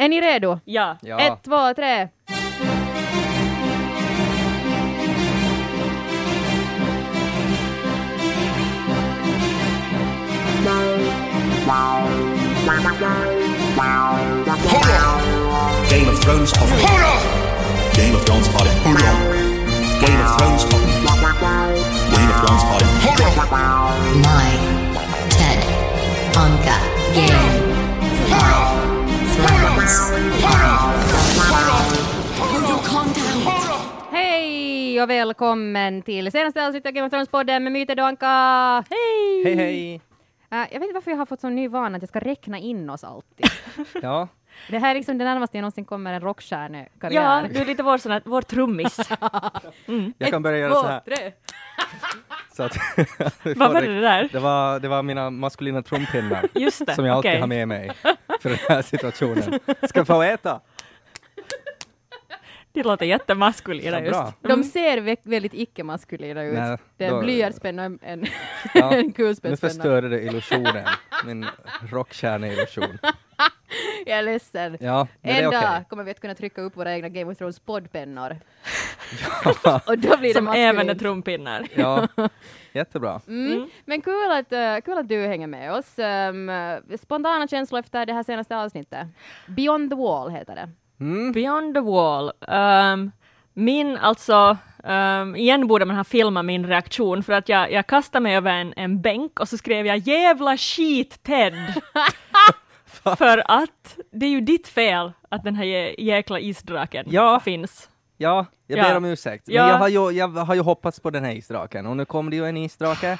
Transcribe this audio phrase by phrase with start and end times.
[0.00, 0.60] Är ni redo?
[0.64, 0.96] Ja.
[1.02, 1.18] Ja.
[1.18, 2.08] Ett, två, tre.
[15.90, 16.78] Game of Thrones Potting.
[17.96, 18.82] Game of Thrones Potting.
[18.84, 20.88] Game of Thrones Potting.
[22.10, 22.88] Game of Thrones Potting.
[24.22, 24.50] My
[25.28, 25.60] Ted
[26.34, 26.78] Anka
[27.14, 27.42] Game of
[28.28, 29.69] Thrones
[34.10, 38.26] Hej och välkommen till senaste avsnittet av Game of Thrones-podden med Myte Donka.
[38.90, 39.44] Hej!
[39.44, 39.94] Hej hej!
[40.50, 42.58] Äh, jag vet inte varför jag har fått sån ny vana att jag ska räkna
[42.58, 43.46] in oss alltid.
[44.02, 44.28] Ja,
[44.68, 47.22] det här är liksom det närmaste jag någonsin kommer en rockstjärnekarriär.
[47.22, 48.98] ja, du är lite vår, sån här, vår trummis.
[50.18, 51.00] jag kan börja göra Två, så här.
[51.00, 51.32] tre.
[52.52, 52.76] Så att
[53.56, 54.28] Vad var det där?
[54.32, 57.40] Det var, det var mina maskulina trumpinnar Just det, som jag alltid okej.
[57.40, 57.90] har med mig
[58.40, 59.60] för den här situationen.
[59.88, 60.60] Ska få äta?
[62.72, 64.10] Det låter jättemaskulina Ja, just.
[64.10, 64.32] bra.
[64.40, 66.54] De ser vä- väldigt icke-maskulina ut.
[66.54, 68.26] Nej, det är då- en blyertspenna och en, en,
[68.74, 69.72] Ja, en Nu kulspetspenna.
[69.72, 70.84] förstörde det illusionen,
[71.26, 71.46] min
[71.90, 72.98] rockstjärneillusion.
[74.06, 74.76] Jag är ledsen.
[74.80, 75.60] Ja, men det är en okej.
[75.60, 78.36] dag kommer vi att kunna trycka upp våra egna Game of Thrones poddpennor.
[79.86, 81.66] och då blir det Som även är trumpinnar.
[81.74, 82.08] Ja,
[82.72, 83.20] jättebra.
[83.26, 83.70] Mm.
[83.84, 85.98] Men kul att, eh, kul att du hänger med oss.
[85.98, 86.50] Um,
[86.98, 89.08] spontana känslor efter det här senaste avsnittet.
[89.46, 90.70] Beyond the Wall heter det.
[91.00, 91.32] Mm.
[91.32, 92.32] Beyond the wall.
[92.48, 93.10] Ehm,
[93.54, 98.22] min, alltså, um, igen borde man ha filmat min reaktion för att jag, jag kastade
[98.22, 101.54] mig över en, en bänk och så skrev jag jävla skit Ted.
[103.02, 107.40] För att det är ju ditt fel att den här jä- jäkla isdraken Ja.
[107.44, 107.88] finns.
[108.16, 108.82] Ja, jag Ja.
[108.82, 109.46] ber om ursäkt.
[109.46, 109.68] Men Ja.
[109.68, 112.36] jag, har ju, jag har ju hoppats på den här isdraken och nu kom det
[112.36, 113.18] ju en isdrake.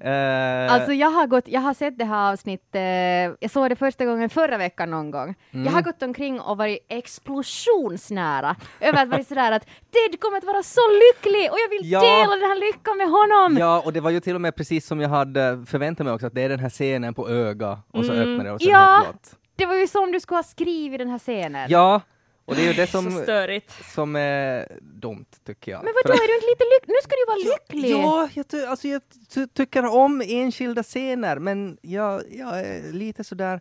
[0.00, 4.04] Eh, Alltså jag har, gått, jag har sett det här avsnittet, jag såg det första
[4.04, 5.34] gången förra veckan någon gång.
[5.50, 5.74] Jag Mm.
[5.74, 10.62] har gått omkring och varit explosionsnära över att vara sådär att Ted kommer att vara
[10.62, 12.00] så lycklig och jag vill Ja.
[12.00, 13.56] dela den här lyckan med honom.
[13.60, 16.26] Ja, och det var ju till och med precis som jag hade förväntat mig också,
[16.26, 18.78] att det är den här scenen på öga och så öppnar det och så Ja.
[19.04, 19.30] helt blått.
[19.56, 21.66] Det var ju som du skulle ha skrivit den här scenen.
[21.70, 22.00] Ja,
[22.46, 23.72] och det är ju det Så som, störigt.
[23.94, 25.84] som är dumt, tycker jag.
[25.84, 26.94] Men vadå, att- är du inte lite lycklig?
[26.94, 27.90] Nu ska du vara lycklig!
[28.04, 29.02] Ja, jag, ty- alltså jag
[29.34, 33.60] ty- tycker om enskilda scener, men jag, jag är lite sådär,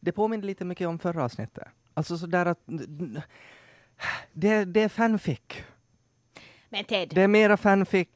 [0.00, 1.64] det påminner lite mycket om förra avsnittet.
[1.94, 2.58] Alltså sådär att
[4.32, 5.38] det, det är fanfic.
[6.68, 8.08] Men Ted, Det är mera fanfic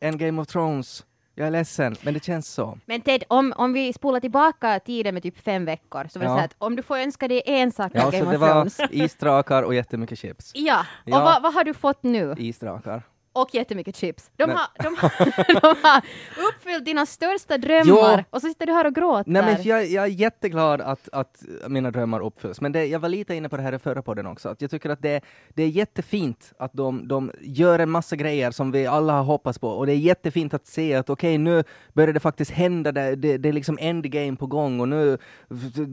[0.00, 1.04] än Game of Thrones.
[1.34, 2.78] Jag är ledsen, men det känns så.
[2.86, 6.32] men Ted om, om vi spolar tillbaka tiden med typ fem veckor så var det
[6.32, 6.38] Ja.
[6.38, 8.68] så att om du får önska dig en sak Ja, av så Game det var
[8.90, 10.50] isdrakar och jättemycket chips.
[10.54, 11.18] Ja, Ja.
[11.18, 12.34] och vad, vad har du fått nu?
[12.38, 13.02] Isdrakar.
[13.34, 14.30] Och jättemycket chips.
[14.36, 16.02] De, Men- har, de, har, de har
[16.48, 18.24] uppfyllt dina största drömmar Ja.
[18.30, 19.30] och så sitter du här och gråter.
[19.30, 23.08] Nej, men jag, jag är jätteglad att, att mina drömmar uppfylls, men det, jag var
[23.08, 25.20] lite inne på det här i förra podden också, att jag tycker att det,
[25.54, 29.58] det är jättefint att de, de gör en massa grejer som vi alla har hoppats
[29.58, 33.16] på, och det är jättefint att se att okej, nu börjar det faktiskt hända, det,
[33.16, 35.18] det, det är liksom endgame på gång, och nu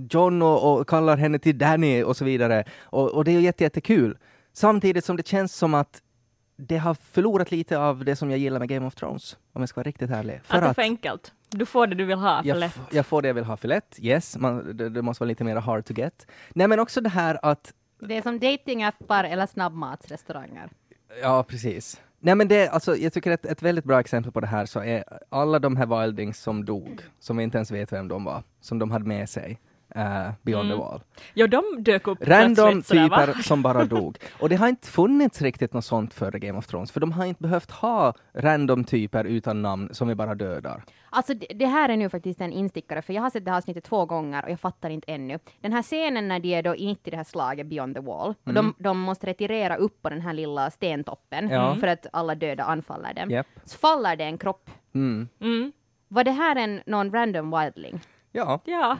[0.09, 3.41] John och, och kallar henne till Danny och så vidare, och, och det är ju
[3.41, 4.17] jätte, jättekul.
[4.53, 6.01] Samtidigt som det känns som att
[6.62, 9.70] det har förlorat lite av det som jag gillar med Game of Thrones, om jag
[9.70, 10.42] ska vara riktigt ärlig.
[10.47, 11.34] Att det är för enkelt.
[11.50, 12.74] Du får det du vill ha för jag, lätt.
[12.75, 15.28] f- jag får det jag vill ha för lätt, yes, man, det, det måste vara
[15.28, 16.28] lite mer hard to get.
[16.50, 20.70] Nej men också det här att, Det är som datingappar eller snabbmatsrestauranger.
[21.22, 22.02] ja precis.
[22.20, 24.80] Nej men det, alltså jag tycker ett, ett väldigt bra exempel på det här så
[24.80, 28.44] är alla de här wildings som dog, som vi inte ens vet vem de var,
[28.62, 29.59] som de hade med sig,
[29.95, 31.01] eh, Beyond the Wall.
[31.33, 34.17] Ja, de dök upp Random typer som bara dog.
[34.39, 37.25] Och det har inte funnits riktigt något sånt före Game of Thrones, för de har
[37.25, 40.83] inte behövt ha random typer utan namn som vi bara dödar.
[41.11, 43.57] Alltså det, det här är nu faktiskt en instickare, för jag har sett det här
[43.57, 45.39] avsnittet två gånger och jag fattar inte ännu.
[45.61, 48.33] Den här scenen när de är då inne i det här slaget Beyond the Wall,
[48.44, 51.51] och de, de måste retirera upp på den här lilla stentoppen Mm.
[51.51, 51.75] Ja.
[51.75, 53.29] för att alla döda anfaller dem.
[53.31, 53.47] Japp.
[53.63, 54.69] Så faller det en kropp.
[54.95, 55.28] Mm.
[55.41, 55.72] Mm.
[56.07, 57.99] Var det här en någon random wildling?
[58.31, 58.97] Ja, Ja.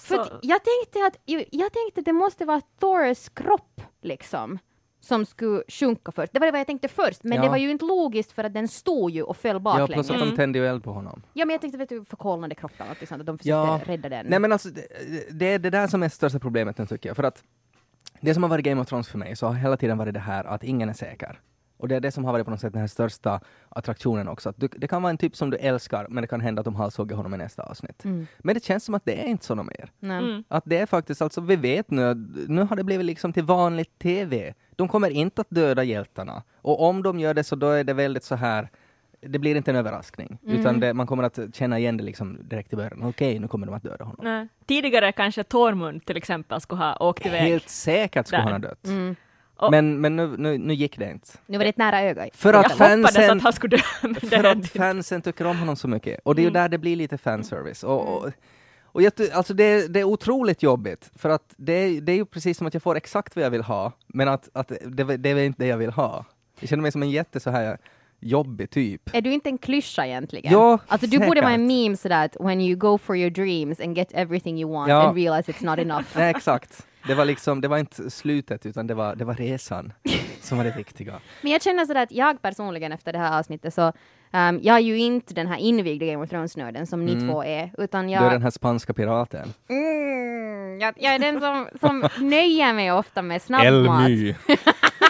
[0.00, 1.16] För Så, jag tänkte att
[1.50, 4.58] jag tänkte det måste vara Thors kropp liksom
[5.02, 6.32] som skulle sjunka först.
[6.32, 7.42] Det var det jag tänkte först, men Ja.
[7.42, 9.92] det var ju inte logiskt för att den stod ju och föll ja baklänges.
[9.94, 11.22] plus att Ja, de tände ju eld på honom.
[11.34, 13.80] men jag tänkte vet du förkolnade kroppen och sånt, att de försökte Ja.
[13.84, 14.26] rädda den.
[14.26, 14.86] Nej men alltså, det,
[15.30, 17.16] det är det där som är största problemet nu tycker jag.
[17.16, 17.42] För att
[18.20, 20.20] det som har varit Game of Thrones för mig så har hela tiden varit det
[20.20, 21.40] här att ingen är säker.
[21.80, 24.48] Och det är det som har varit på något sätt den här största attraktionen också.
[24.48, 26.64] Att du, det kan vara en typ som du älskar, men det kan hända att
[26.64, 28.04] de halshugger honom i nästa avsnitt.
[28.04, 28.26] Mm.
[28.38, 29.90] Men det känns som att det är inte så något mer.
[30.00, 30.18] Nej.
[30.18, 30.44] mm.
[30.48, 32.14] Att det är faktiskt, alltså vi vet nu,
[32.48, 34.54] nu har det blivit liksom till vanligt TV.
[34.76, 36.42] De kommer inte att döda hjältarna.
[36.62, 38.68] Och om de gör det så då är det väldigt så här
[39.22, 40.60] det blir inte en överraskning, Mm.
[40.60, 43.02] utan det, man kommer att känna igen det liksom direkt i början.
[43.02, 44.20] Okej, nu kommer de att döda honom.
[44.22, 44.48] Nej.
[44.66, 47.40] Tidigare kanske Tormund till exempel skulle ha åkt iväg.
[47.40, 48.50] Helt säkert skulle Där.
[48.50, 48.86] han ha dött.
[48.86, 49.16] Mm.
[49.60, 51.28] Och- Men, men nu, nu, nu gick det inte.
[51.46, 52.28] Nu var det ett nära öga.
[52.34, 53.82] För jag att hoppades fansen, att han skulle dö.
[54.28, 56.20] för att fansen tycker om honom så mycket.
[56.24, 56.62] Och det är ju Mm.
[56.62, 57.84] där det blir lite fanservice.
[57.84, 58.30] Och, och,
[58.84, 62.24] och jag, alltså det, det är otroligt jobbigt, för att det, är- det är ju
[62.24, 65.30] precis som att jag får exakt vad jag vill ha, men att, att det, det
[65.30, 66.24] är inte det jag vill ha.
[66.60, 67.78] Jag känner mig som en jätte så här
[68.22, 69.14] jobbig typ.
[69.14, 70.52] Är du inte en klyscha egentligen?
[70.52, 73.80] Ja, Alltså du borde vara en meme sådär att when you go for your dreams
[73.80, 75.02] and get everything you want Ja.
[75.08, 76.04] and realize it's not enough.
[76.16, 76.86] Nej, exakt.
[77.06, 79.92] Det var liksom, det var inte slutet, utan det var, det var resan
[80.40, 81.20] som var det viktiga.
[81.42, 83.86] Men jag känner sådär att jag personligen efter det här avsnittet så
[84.32, 87.70] um, jag är ju inte den här invigda Game of Thrones-nörden som ni två är,
[87.78, 89.52] utan Du är jag, den här spanska piraten.
[89.68, 94.10] mm, jag, jag är den som, som nöjer mig ofta med snabbmat.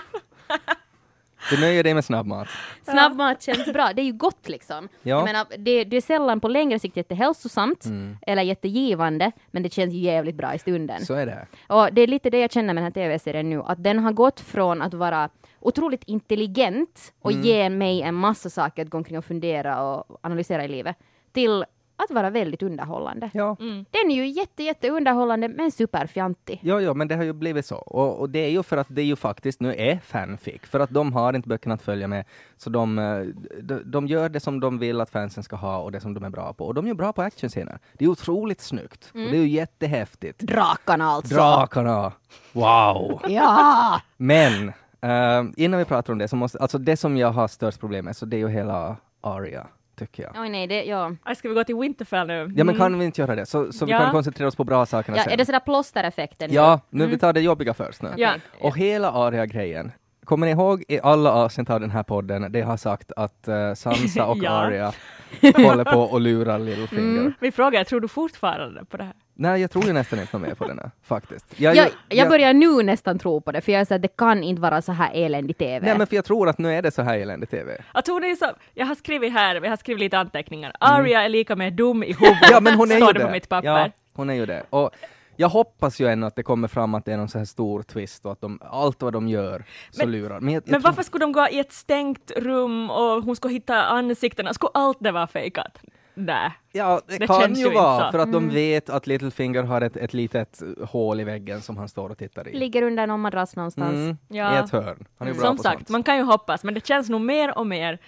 [1.50, 2.48] Du nöjer dig med snabbmat.
[2.82, 4.88] Snabbmat känns bra, det är ju gott liksom.
[5.02, 5.16] Ja.
[5.16, 7.84] Jag menar, det, det är sällan på längre sikt jättehälsosamt
[8.26, 11.06] eller jättegivande, men det känns jävligt bra i stunden.
[11.06, 11.46] Så är det.
[11.66, 14.12] Och det är lite det jag känner med den här tv-serien nu, att den har
[14.12, 15.28] gått från att vara
[15.60, 17.42] otroligt intelligent och Mm.
[17.44, 20.96] ge mig en massa saker att gå omkring och fundera och analysera i livet,
[21.32, 21.64] till
[22.04, 23.30] att vara väldigt underhållande.
[23.34, 23.56] Ja.
[23.90, 26.60] Den är ju jätte, jätte underhållande men superfjantig.
[26.62, 27.76] Ja, ja, men det har ju blivit så.
[27.76, 30.90] Och, och det är ju för att det ju faktiskt nu är fanfic, för att
[30.90, 32.24] de har inte böckerna att följa med,
[32.56, 33.20] så de, eh,
[33.62, 36.24] de, de gör det som de vill att fansen ska ha och det som de
[36.24, 36.66] är bra på.
[36.66, 37.78] Och de är ju bra på actionscener.
[37.94, 39.10] Det är otroligt snyggt.
[39.14, 40.40] Och det är ju jättehäftigt.
[40.40, 41.34] Drakarna alltså!
[41.34, 42.12] Drakarna!
[42.52, 43.20] Wow!
[43.28, 44.00] Ja!
[44.16, 44.68] Men
[45.00, 48.04] eh, innan vi pratar om det, så måste, alltså det som jag har störst problem
[48.04, 49.66] med, så det är ju hela Aria,
[50.06, 50.32] tycker jag.
[50.42, 51.12] Oj nej, det, ja.
[51.22, 52.52] Aj, Ska vi gå till Winterfell nu?
[52.56, 53.46] Ja, men kan vi inte göra det?
[53.46, 53.98] Så, så vi Ja.
[53.98, 55.32] kan koncentrera oss på bra sakerna ja sen.
[55.32, 56.52] är det sådär plåstereffekten?
[56.52, 58.08] Ja, nu vi tar det jobbiga först nu.
[58.16, 58.32] Ja.
[58.60, 59.92] Och hela Aria-grejen.
[60.30, 63.74] Kommer ni ihåg i alla avsnitt av den här podden, det har sagt att eh,
[63.74, 64.50] Sansa och Ja.
[64.50, 64.92] Arya
[65.68, 67.20] håller på och lurar Littlefinger.
[67.20, 67.32] Mm.
[67.40, 69.12] Vi frågar, tror du fortfarande på det här?
[69.34, 71.46] Nej, jag tror ju nästan inte mer på den här, faktiskt.
[71.56, 74.42] Jag, Jag, jag börjar nu nästan tro på det, för jag säger att det kan
[74.42, 75.86] inte vara så här eländig TV.
[75.86, 77.82] Nej, men för jag tror att nu är det så här eländig TV.
[77.94, 80.72] Jag, tror det är så, jag har skrivit här, vi har skrivit lite anteckningar.
[80.80, 83.24] Arya är lika med dum i huvudet, Ja, men hon är står det det.
[83.26, 83.68] på mitt papper.
[83.68, 84.62] Ja, hon är ju det.
[84.70, 84.90] Och
[85.40, 87.82] jag hoppas ju ännu att det kommer fram att det är någon så här stor
[87.82, 90.40] twist och att de, allt vad de gör så Men- lurar.
[90.40, 93.36] Men, jag, jag Men tror- varför skulle de gå i ett stängt rum och hon
[93.36, 94.54] skulle hitta ansiktena?
[94.54, 95.78] Skulle allt det vara fejkat?
[96.14, 96.50] Nej.
[96.72, 98.54] Ja, det, Det kan känns ju vara, för att de Mm.
[98.54, 102.48] vet att Littlefinger har ett, ett litet hål i väggen som han står och tittar
[102.48, 102.58] i.
[102.58, 103.94] Ligger under någon madrass någonstans.
[103.94, 104.54] Mm, Ja.
[104.54, 105.06] I ett hörn.
[105.18, 105.88] Han är ju bra Som på sagt, sånt.
[105.88, 107.98] man kan ju hoppas, men det känns nog mer och mer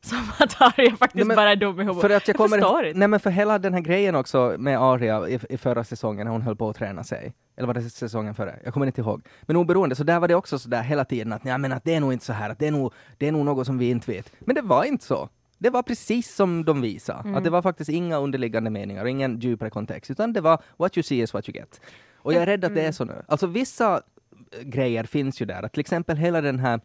[0.06, 2.00] som att Arya faktiskt Nej, men- bara är dum i huvudet.
[2.00, 2.98] För att jag, kommer, förstår inte.
[2.98, 6.32] nej men för hela den här grejen också med Arya i, i förra säsongen när
[6.32, 7.32] hon höll på att träna sig.
[7.56, 8.58] Eller var det säsongen före?
[8.64, 9.22] Jag kommer inte ihåg.
[9.42, 11.84] Men oberoende, så där var det också så där hela tiden att, nej, men att
[11.84, 13.78] det är nog inte så här, att det är, nog, det är nog något som
[13.78, 14.32] vi inte vet.
[14.38, 15.28] Men det var inte så.
[15.58, 17.36] Det var precis som de visade.
[17.36, 20.96] Att det var faktiskt inga underliggande meningar och ingen djupare kontext, utan det var what
[20.96, 21.80] you see is what you get.
[22.16, 23.22] Och jag är rädd att det är så nu.
[23.28, 26.80] Alltså vissa eh, grejer finns ju där, att till exempel hela den här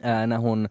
[0.00, 0.68] eh, när hon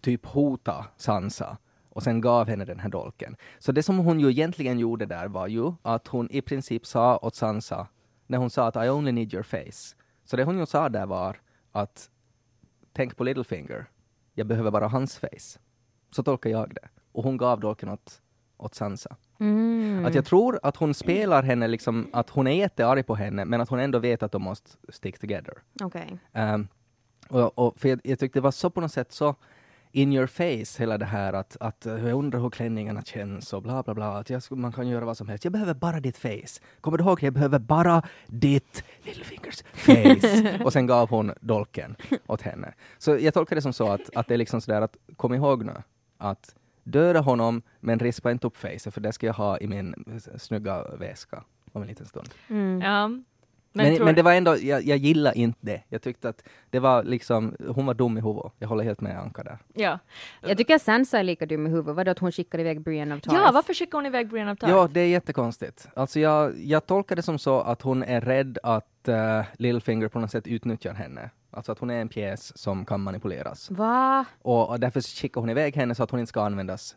[0.00, 1.58] typ hota Sansa
[1.90, 3.36] och sen gav henne den här dolken.
[3.58, 7.16] Så det som hon ju egentligen gjorde där var ju att hon i princip sa
[7.16, 7.86] åt Sansa,
[8.26, 9.96] när hon sa att I only need your face.
[10.24, 11.40] Så det hon ju sa där var
[11.72, 12.10] att
[12.92, 13.86] tänk på Littlefinger,
[14.34, 15.58] jag behöver bara hans face.
[16.10, 16.88] Så tolkar jag det.
[17.12, 18.22] Och hon gav dolken åt,
[18.56, 19.16] åt Sansa.
[19.40, 20.04] Mm.
[20.06, 23.60] Att jag tror att hon spelar henne liksom, att hon är jättearg på henne, men
[23.60, 25.54] att hon ändå vet att de måste stick together.
[25.82, 26.18] Okej.
[26.32, 26.68] Um,
[27.28, 29.34] och, och för jag, jag tyckte det var så på något sätt så
[30.02, 33.62] in your face hela det här att, att uh, jag undrar hur klänningarna känns och
[33.62, 34.18] bla bla bla.
[34.18, 35.44] Att jag, man kan göra vad som helst.
[35.44, 36.60] Jag behöver bara ditt face.
[36.80, 37.22] Kommer du ihåg?
[37.22, 40.58] Jag behöver bara ditt Littlefingers face.
[40.64, 42.74] och sen gav hon dolken åt henne.
[42.98, 45.64] Så jag tolkar det som så att, att det är liksom sådär att kom ihåg
[45.64, 45.72] nu
[46.18, 50.04] att döda honom men rispa inte upp facet för det ska jag ha i min
[50.16, 52.28] s- snygga väska om en liten stund.
[52.48, 52.80] Mm.
[52.80, 53.10] Ja.
[53.78, 55.82] Men, Men, tror, men det var ändå, jag, jag gillar inte det.
[55.88, 58.52] Jag tyckte att det var liksom, hon var dum i huvudet.
[58.58, 59.58] Jag håller helt med Anka där.
[59.74, 59.98] ja.
[60.40, 61.96] Jag tycker att Sansa är lika dum i huvudet.
[61.96, 63.36] Vadå att hon skickar iväg Brienne of Tarth?
[63.36, 64.72] ja, varför skickar hon iväg Brienne of Tarth?
[64.72, 65.88] Ja, det är jättekonstigt.
[65.96, 70.18] Alltså jag, jag tolkar det som så att hon är rädd att uh, Littlefinger på
[70.18, 71.30] något sätt utnyttjar henne.
[71.50, 73.70] Alltså att hon är en pjäs som kan manipuleras.
[73.70, 74.24] Va?
[74.42, 76.96] Och, och därför skickar hon iväg henne så att hon inte ska användas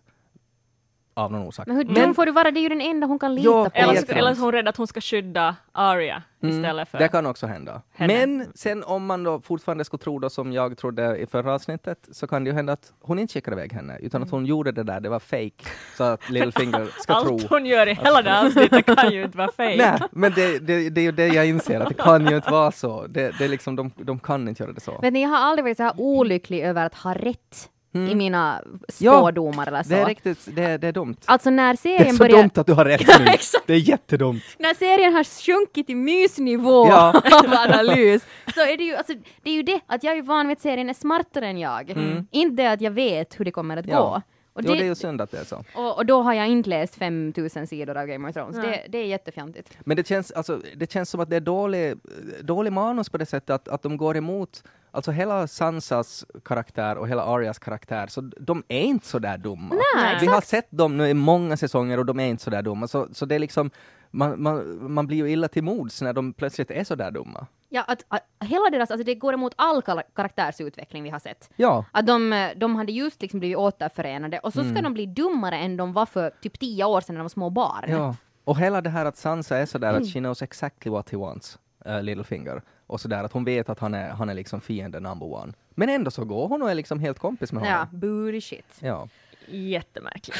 [1.14, 1.68] av någon orsak.
[1.68, 2.52] Men hur dum får du vara?
[2.52, 3.72] Det är ju den enda hon kan lita Ja, på.
[3.74, 6.98] Eller, så, eller så är hon rädd att hon ska skydda Arya Mm, istället för...
[6.98, 7.82] Det kan också hända.
[7.94, 8.14] henne.
[8.26, 12.08] Men sen om man då fortfarande skulle tro då som jag trodde i förra avsnittet
[12.12, 14.72] så kan det ju hända att hon inte skickade iväg henne utan att hon gjorde
[14.72, 18.22] det där, det var fake så att Littlefinger ska tro Allt hon gör i hela
[18.22, 19.78] det avsnittet kan ju inte vara fejk.
[19.78, 22.52] Nej, men det, det, det är ju det jag inser, att det kan ju inte
[22.52, 23.08] vara så.
[23.08, 25.00] Det, det är liksom, de, de kan inte göra det så.
[25.02, 28.62] Vet ni, jag har aldrig varit så här olycklig över att ha rätt i mina
[28.98, 29.90] Ja, spådomar eller så.
[29.90, 31.16] Det är riktigt, det är, det är dumt.
[31.26, 32.38] Alltså när Det serien är så börjar...
[32.38, 33.26] dumt att du har rätt Ja, nu.
[33.68, 34.44] Det är jättedumt.
[34.60, 37.10] när serien har sjunkit till mysnivå Ja.
[37.46, 40.48] av analys, så är det ju, alltså, det är ju det att jag är van
[40.48, 41.94] vid att serien är smartare än jag.
[42.32, 43.96] Inte det att jag vet hur det kommer att Mm.
[43.98, 44.02] Ja.
[44.04, 44.22] gå.
[44.54, 45.64] Och, Jo, det, det är ju synd att det är så.
[45.76, 48.56] och, och då har jag inte läst 5000 sidor av Game of Thrones.
[48.56, 49.70] Det, det är jättefjantigt.
[49.80, 51.96] Men det känns, alltså, det känns som att det är dålig,
[52.42, 57.08] dålig manus på det sättet att, att de går emot Alltså hela Sansas karaktär och
[57.08, 59.76] hela Arias karaktär, så de är inte så där dumma.
[59.96, 62.62] Nej, Vi har sett dem nu i många säsonger och de är inte så där
[62.62, 62.88] dumma.
[62.88, 63.72] Så, så det är liksom,
[64.12, 67.48] man, man, man blir ju illa till mods när de plötsligt är så där dumma.
[67.70, 71.50] Ja, att, att hela deras, alltså det går emot all kar- karaktärsutveckling vi har sett.
[71.56, 75.58] Ja, Att de, de hade just liksom blivit återförenade och så ska de bli dummare
[75.58, 77.84] än de var för typ tio år sedan när de var små barn.
[77.88, 78.16] ja.
[78.44, 81.60] Och hela det här att Sansa är sådär att she knows exactly what he wants,
[81.88, 82.62] uh, Littlefinger.
[82.92, 85.54] Och sådär att hon vet att han är, han är liksom fienden number one.
[85.72, 88.00] Men ändå så går hon och är liksom helt kompis med Ja, honom.
[88.00, 88.66] booty shit.
[88.80, 89.08] Ja.
[89.48, 90.38] Jättemärkligt.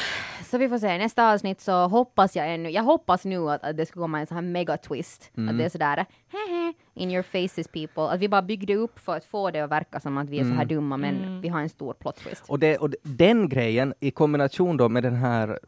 [0.50, 3.76] Så vi får se, nästa avsnitt så hoppas jag ännu, jag hoppas nu att, att
[3.76, 5.30] det ska komma en sån här mega twist.
[5.48, 5.96] Att det är sådär,
[6.32, 8.02] hehe, in your faces people.
[8.02, 10.44] Att vi bara byggde upp för att få det att verka som att vi är
[10.44, 12.44] så här dumma men vi har en stor plot twist.
[12.48, 15.58] Och, det, och den grejen i kombination då med den här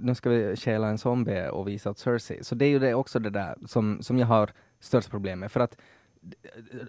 [0.00, 2.44] nu ska vi stjäla en zombie och visa åt Cersei.
[2.44, 5.52] Så det är ju det också det där som, som jag har störst problem med.
[5.52, 5.76] För att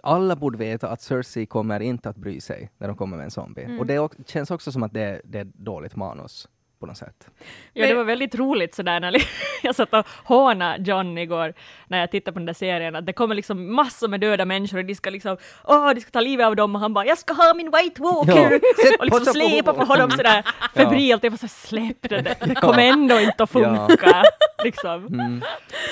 [0.03, 3.31] alla borde veta att Cersei kommer inte att bry sig när de kommer med en
[3.31, 3.77] zombie.
[3.79, 6.47] Och det känns också som att det, det är dåligt manus
[6.81, 7.27] på något sätt.
[7.73, 9.15] Ja, det var väldigt roligt sådär när
[9.63, 11.53] jag satt och hånade John igår
[11.87, 14.77] när jag tittade på den där serien, att det kommer liksom massor med döda människor
[14.77, 17.17] och de ska liksom, åh, de ska ta livet av dem och han bara, jag
[17.17, 18.51] ska ha min White Walker!
[18.51, 18.59] Ja.
[18.99, 20.43] Och liksom släpa på honom sådär
[20.75, 23.87] febrilt, jag var så släpp det, det kommer ändå inte att Ja.
[23.87, 24.23] funka.
[24.63, 25.05] Liksom.
[25.07, 25.41] Mm.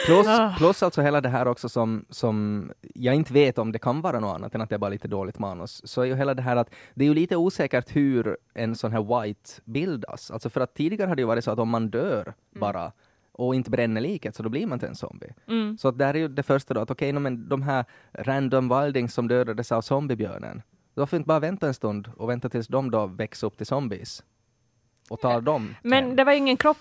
[0.05, 0.53] Plus, Ah.
[0.58, 4.19] plus alltså hela det här också som, som jag inte vet om det kan vara
[4.19, 6.41] något annat än att det är bara lite dåligt manus, så är ju hela det
[6.41, 10.31] här att det är ju lite osäkert hur en sån här white bildas.
[10.31, 12.91] Alltså för att tidigare har det ju varit så att om man dör bara
[13.31, 15.33] och inte bränner liket så då blir man inte en zombie.
[15.48, 15.77] Mm.
[15.77, 18.69] Så att där är ju det första då att okej, no, men de här random
[18.69, 20.62] wildings som dödades av zombiebjörnen,
[20.93, 24.24] varför inte bara vänta en stund och vänta tills de då växer upp till zombies
[25.09, 26.77] och tar dem Men det var ju ingen kropp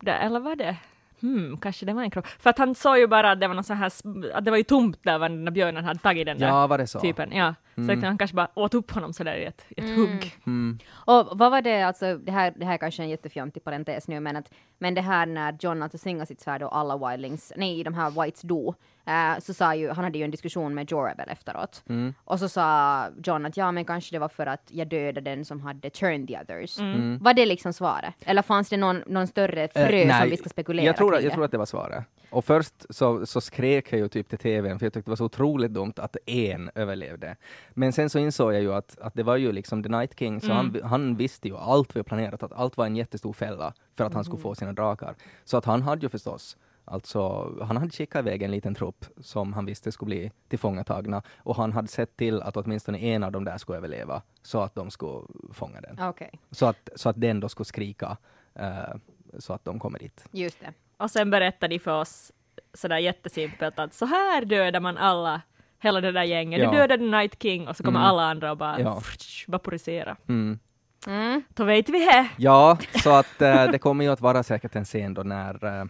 [0.00, 0.76] där, eller var det?
[1.20, 2.26] Hmm, kanske det var en kropp.
[2.26, 3.92] För att han sa ju bara att det var någon sån här,
[4.34, 6.66] att det var ju tomt där var den där björnen hade tagit den där Ja,
[6.66, 7.00] var det så?
[7.00, 7.32] typen.
[7.32, 7.54] Ja.
[7.86, 10.34] Så att han kanske bara åt upp honom sådär i ett, ett hugg.
[10.46, 10.78] Mm.
[10.92, 14.08] Och vad var det, alltså det här, det här är kanske är en jättefjantig parentes
[14.08, 17.52] nu, men, att, men det här när John alltså svingar sitt svärd och alla wildlings,
[17.56, 18.74] nej de här whites dog,
[19.06, 21.82] eh, så sa ju, han hade ju en diskussion med Jorabel efteråt.
[21.88, 22.14] Mm.
[22.24, 25.44] Och så sa John att ja men kanske det var för att jag dödade den
[25.44, 26.78] som hade turned the others.
[26.78, 27.18] Mm.
[27.18, 28.14] Var det liksom svaret?
[28.20, 31.24] Eller fanns det någon, någon större frö Eh, som vi ska spekulera jag tror, kring
[31.24, 32.04] jag tror att det var svaret.
[32.30, 35.16] Och först så, så skrek jag ju typ till tvn, för jag tyckte det var
[35.16, 37.36] så otroligt dumt att en överlevde.
[37.70, 40.40] Men sen så insåg jag ju att, att det var ju liksom The Night King,
[40.40, 44.04] så han, han visste ju allt vi planerat, att allt var en jättestor fälla för
[44.04, 45.14] att han skulle få sina drakar.
[45.44, 46.56] Så att han hade ju förstås
[46.90, 51.56] Alltså, han hade skickat iväg en liten trupp som han visste skulle bli tillfångatagna och
[51.56, 54.90] han hade sett till att åtminstone en av dem där skulle överleva så att de
[54.90, 55.98] skulle fånga den.
[56.08, 58.16] Okej, Så att, så att den då skulle skrika
[58.54, 58.94] eh,
[59.38, 60.24] så att de kommer dit.
[60.32, 60.72] just det.
[60.98, 62.32] Och sen berättade de för oss
[62.74, 65.40] sådär jättesimpelt att så här dödar man alla,
[65.80, 66.60] hela det där gänget.
[66.60, 66.70] Ja.
[66.70, 68.08] Du dödade Night King och så kommer Mm.
[68.10, 69.02] alla andra och bara Ja.
[69.46, 70.16] vaporisera.
[70.28, 70.58] Mm.
[71.06, 71.42] Mm.
[71.48, 72.28] Då vet vi det.
[72.36, 75.84] Ja, så att eh, det kommer ju att vara säkert en scen då när, eh,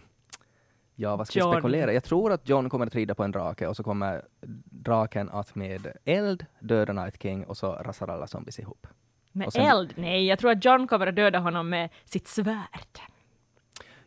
[0.95, 1.53] ja vad ska vi John.
[1.53, 1.93] spekulera?
[1.93, 4.21] Jag tror att John kommer att rida på en drake och så kommer
[4.65, 8.87] draken att med eld döda Night King och så rasar alla zombies ihop.
[9.31, 9.93] Med sen- eld?
[9.95, 12.99] Nej, jag tror att John kommer att döda honom med sitt svärd.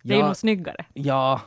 [0.02, 0.26] Det är Ja.
[0.26, 0.84] nog snyggare.
[0.92, 1.40] Ja,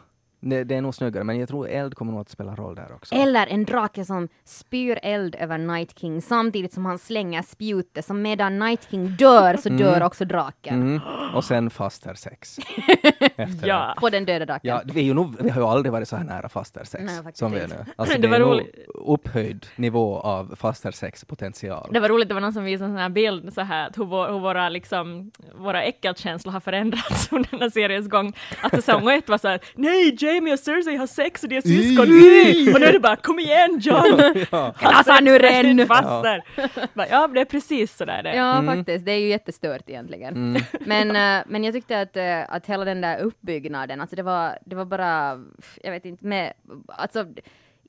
[0.50, 2.94] det, det är nog snyggare, men jag tror eld kommer nog att spela roll där
[2.96, 3.16] också.
[3.16, 8.14] Eller en drake som spyr eld över Night King samtidigt som han slänger spjutet, så
[8.14, 10.82] medan Night King dör så dör också draken.
[10.82, 11.02] Mm.
[11.36, 12.60] Och sen faster sex.
[13.36, 13.96] Efter Ja.
[14.00, 14.70] På den döda draken.
[14.70, 17.04] Ja, vi, är ju nog, vi har ju aldrig varit så här nära faster sex
[17.04, 17.86] Nej, som vi är nu.
[17.96, 18.76] Alltså, Det det, var är nog roligt.
[18.94, 21.90] upphöjd nivå av faster sex potential.
[21.92, 23.98] Det var roligt, det var någon som visade en sån här bild så här, att
[23.98, 28.34] hur, vår, hur våra, liksom, våra äckelkänslor har förändrats under den här seriens gång.
[28.62, 31.62] Att säsong ett var så här, nej, Jamie och Cersei har sex och de är
[31.62, 32.00] syskon,
[32.76, 34.22] och nu är det bara, kom igen John!
[34.52, 34.74] ja.
[34.80, 35.88] Klassa nu ren!
[35.88, 38.36] Bara, Ja, det är precis sådär det.
[38.36, 38.76] Ja, Mm.
[38.78, 39.06] faktiskt.
[39.06, 40.58] Det är ju jättestört egentligen.
[40.80, 44.58] Men, eh, men jag tyckte att, eh, att hela den där uppbyggnaden, alltså det var,
[44.66, 45.40] det var bara,
[45.84, 46.54] jag vet inte, med,
[46.88, 47.26] alltså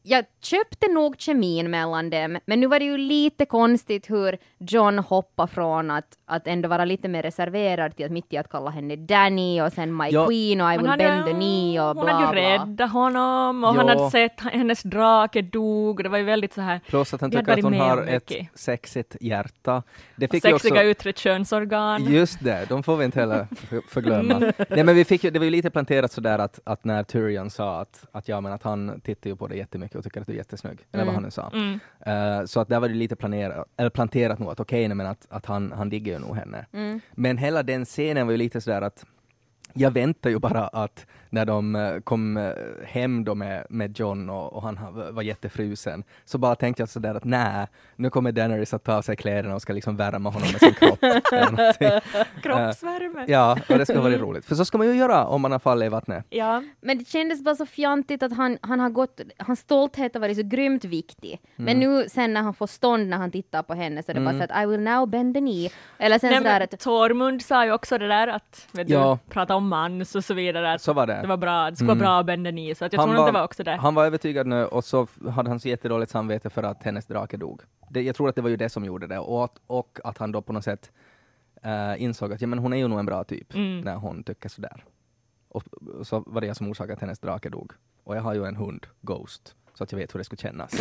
[0.09, 4.99] jag köpte nog kemin mellan dem, men nu var det ju lite konstigt hur John
[4.99, 8.71] hoppade från att, att ändå vara lite mer reserverad till att mitt i att kalla
[8.71, 10.27] henne Danny och sen My Ja.
[10.27, 12.65] Queen och I Hon will hade- bend the knee och Hon bla hade ju bla.
[12.65, 13.95] räddat honom och han Ja.
[13.99, 17.31] hade sett hennes drake dog och det var ju väldigt så här Plus att han
[17.31, 18.49] tycker att hon har ett mycket.
[18.59, 19.83] sexigt hjärta.
[20.17, 20.85] Det fick vi sexiga också...
[20.85, 22.05] yttre könsorgan.
[22.05, 24.39] Just det, de får vi inte heller för- förglömma.
[24.71, 27.51] Nej men vi fick ju, det var ju lite planterat sådär att, att när Tyrion
[27.51, 30.27] sa att, att, ja, men att han tittar ju på dig jättemycket och tycker att
[30.27, 31.51] du är jättesnygg, eller vad han nu sa.
[31.55, 31.81] Mm.
[32.01, 35.07] Eh, så att där var det lite planerat, eller planterat nog att okej, nej, men
[35.07, 36.67] att, att han, han diggar ju nog henne.
[36.73, 37.01] Mm.
[37.13, 39.05] Men hela den scenen var ju lite sådär att
[39.73, 41.07] jag väntar ju bara att
[41.37, 42.51] när de eh, kom eh,
[42.87, 46.89] hem då med, med John och, och han ha- var jättefrusen, så bara tänkte jag
[46.89, 47.67] sådär att nej,
[47.97, 50.75] nu kommer Daenerys att ta av sig kläderna och ska liksom värma honom med sin
[50.75, 50.99] kropp.
[52.43, 53.25] Kroppsvärme.
[53.29, 54.45] ja, och det ska vara roligt.
[54.45, 56.25] För så ska man ju göra om man har fallit i vattnet.
[56.31, 56.63] Ja.
[56.81, 60.37] Men det kändes bara så fjantigt att han, han har gått, hans stolthet har varit
[60.37, 61.41] så grymt viktig.
[61.57, 61.89] Men Mm.
[61.91, 64.39] nu sen när han får stånd när han tittar på henne så är det bara
[64.39, 65.71] så att I will now bend the knee.
[65.99, 69.19] Eller sen Nej, sådär men att Tormund sa ju också det där att vet Ja.
[69.27, 70.79] du, prata om mans och så vidare.
[70.79, 71.26] Så var det.
[71.27, 73.21] Det var bra, det skulle vara bra att bända ni, så att jag Han tror
[73.21, 73.77] att det var också det.
[73.77, 77.37] Han var övertygad nu och så hade han så jättedåligt samvete för att hennes drake
[77.37, 77.63] dog.
[77.91, 80.19] Det, jag tror att det var ju det som gjorde det och att, och att
[80.19, 80.93] han då på något sätt
[81.63, 83.81] eh, insåg att ja, men hon är ju nog en bra typ Mm.
[83.81, 84.85] när hon tycker sådär.
[85.49, 85.65] Och
[86.03, 87.73] så var det jag som orsakade att hennes drake dog.
[88.05, 90.73] Och jag har ju en hund, Ghost, så att jag vet hur det skulle kännas.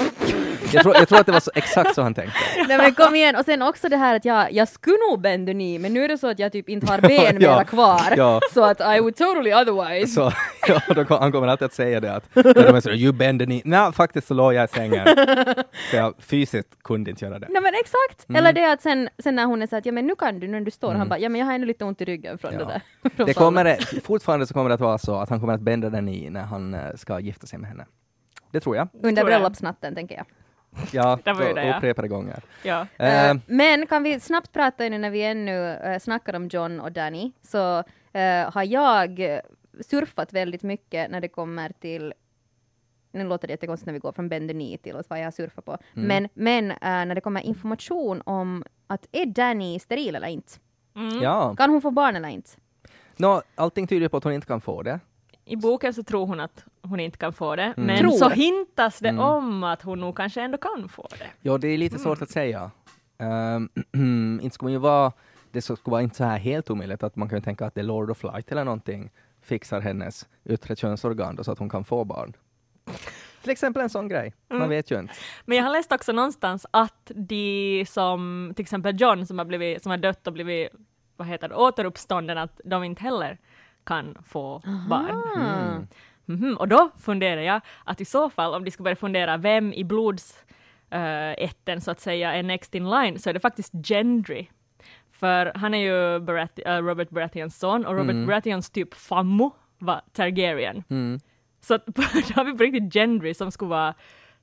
[0.73, 2.37] jag, tror, jag tror att det var så, exakt så han tänkte.
[2.67, 5.53] Nej men kom igen, och sen också det här att jag, jag skulle nog the
[5.53, 8.01] knee, men nu är det så att jag typ inte har ben Ja, mera kvar.
[8.17, 8.39] ja.
[8.53, 10.07] Så att I would totally otherwise.
[10.13, 10.31] Så
[10.67, 13.61] ja, då han kommer alltid att säga det att de så, you bend the knee.
[13.65, 15.07] Nej, faktiskt så låg jag i sängen.
[15.91, 17.47] Så jag fysiskt kunde inte göra det.
[17.49, 18.29] Nej men exakt!
[18.29, 18.39] Mm.
[18.39, 20.47] Eller det att sen, sen när hon är så att ja men nu kan du
[20.47, 22.53] när du står, han bara ja men jag har ändå lite ont i ryggen från
[22.53, 22.59] Ja.
[22.59, 22.81] det där.
[23.03, 25.89] Det fallet." kommer, fortfarande så kommer det att vara så att han kommer att bända
[25.89, 27.85] den i när han eh, ska gifta sig med henne.
[28.55, 28.87] Det tror jag.
[28.93, 29.25] Under tror jag.
[29.25, 30.25] bröllopsnatten tänker jag.
[30.91, 31.77] Ja, Det var ju det, ja.
[31.77, 32.43] upprepade gånger.
[32.63, 32.87] Ja.
[32.97, 36.91] Eh, men kan vi snabbt prata nu när vi ännu uh, snackar om John och
[36.91, 37.83] Danny, så
[38.13, 39.39] eh, har jag
[39.89, 42.13] surfat väldigt mycket när det kommer till
[43.11, 45.61] nu låter det jättekonstigt när vi går från Bend the Knee till vad jag surfar
[45.61, 45.77] på.
[45.95, 46.07] Mm.
[46.07, 50.53] Men, men eh, när det kommer information om att är Danny steril eller inte?
[50.95, 51.21] Mm.
[51.21, 52.49] ja, Kan hon få barn eller inte?
[53.17, 54.99] Nå, allting tyder på att hon inte kan få det.
[55.45, 58.11] I boken så tror hon att hon inte kan få det, men Tror.
[58.11, 59.21] så hintas det Mm.
[59.25, 61.27] om att hon nog kanske ändå kan få det.
[61.41, 62.71] Ja, det är lite svårt att säga.
[63.17, 63.69] Ehm,
[64.41, 65.11] inte skulle ju vara,
[65.51, 67.85] det skulle vara inte så här helt omöjligt att man kan tänka att det är
[67.85, 72.03] Lord of Light eller någonting fixar hennes yttre könsorgan då, så att hon kan få
[72.03, 72.33] barn.
[73.41, 74.33] Till exempel en sån grej.
[74.49, 74.69] Man Mm.
[74.69, 75.13] vet ju inte.
[75.45, 79.83] Men jag har läst också någonstans att de som, till exempel John som har, blivit,
[79.83, 80.69] som har dött och blivit,
[81.17, 83.37] vad heter det, återuppstånden, att de inte heller
[83.85, 85.21] kan få barn.
[85.35, 85.87] Mm.
[86.25, 89.73] Mhm, Och då funderar jag att i så fall, om de ska börja fundera vem
[89.73, 90.45] i blods
[90.89, 94.47] eh, ätten så att säga är next in line, så är det faktiskt Gendry.
[95.11, 98.25] För han är ju Barath- eh, Robert Baratheons son, och Robert Mm.
[98.27, 100.83] Baratheons typ fammo var Targaryen.
[100.89, 101.19] Mm.
[101.61, 102.01] Så att, då
[102.35, 103.93] har vi på riktigt Gendry som skulle vara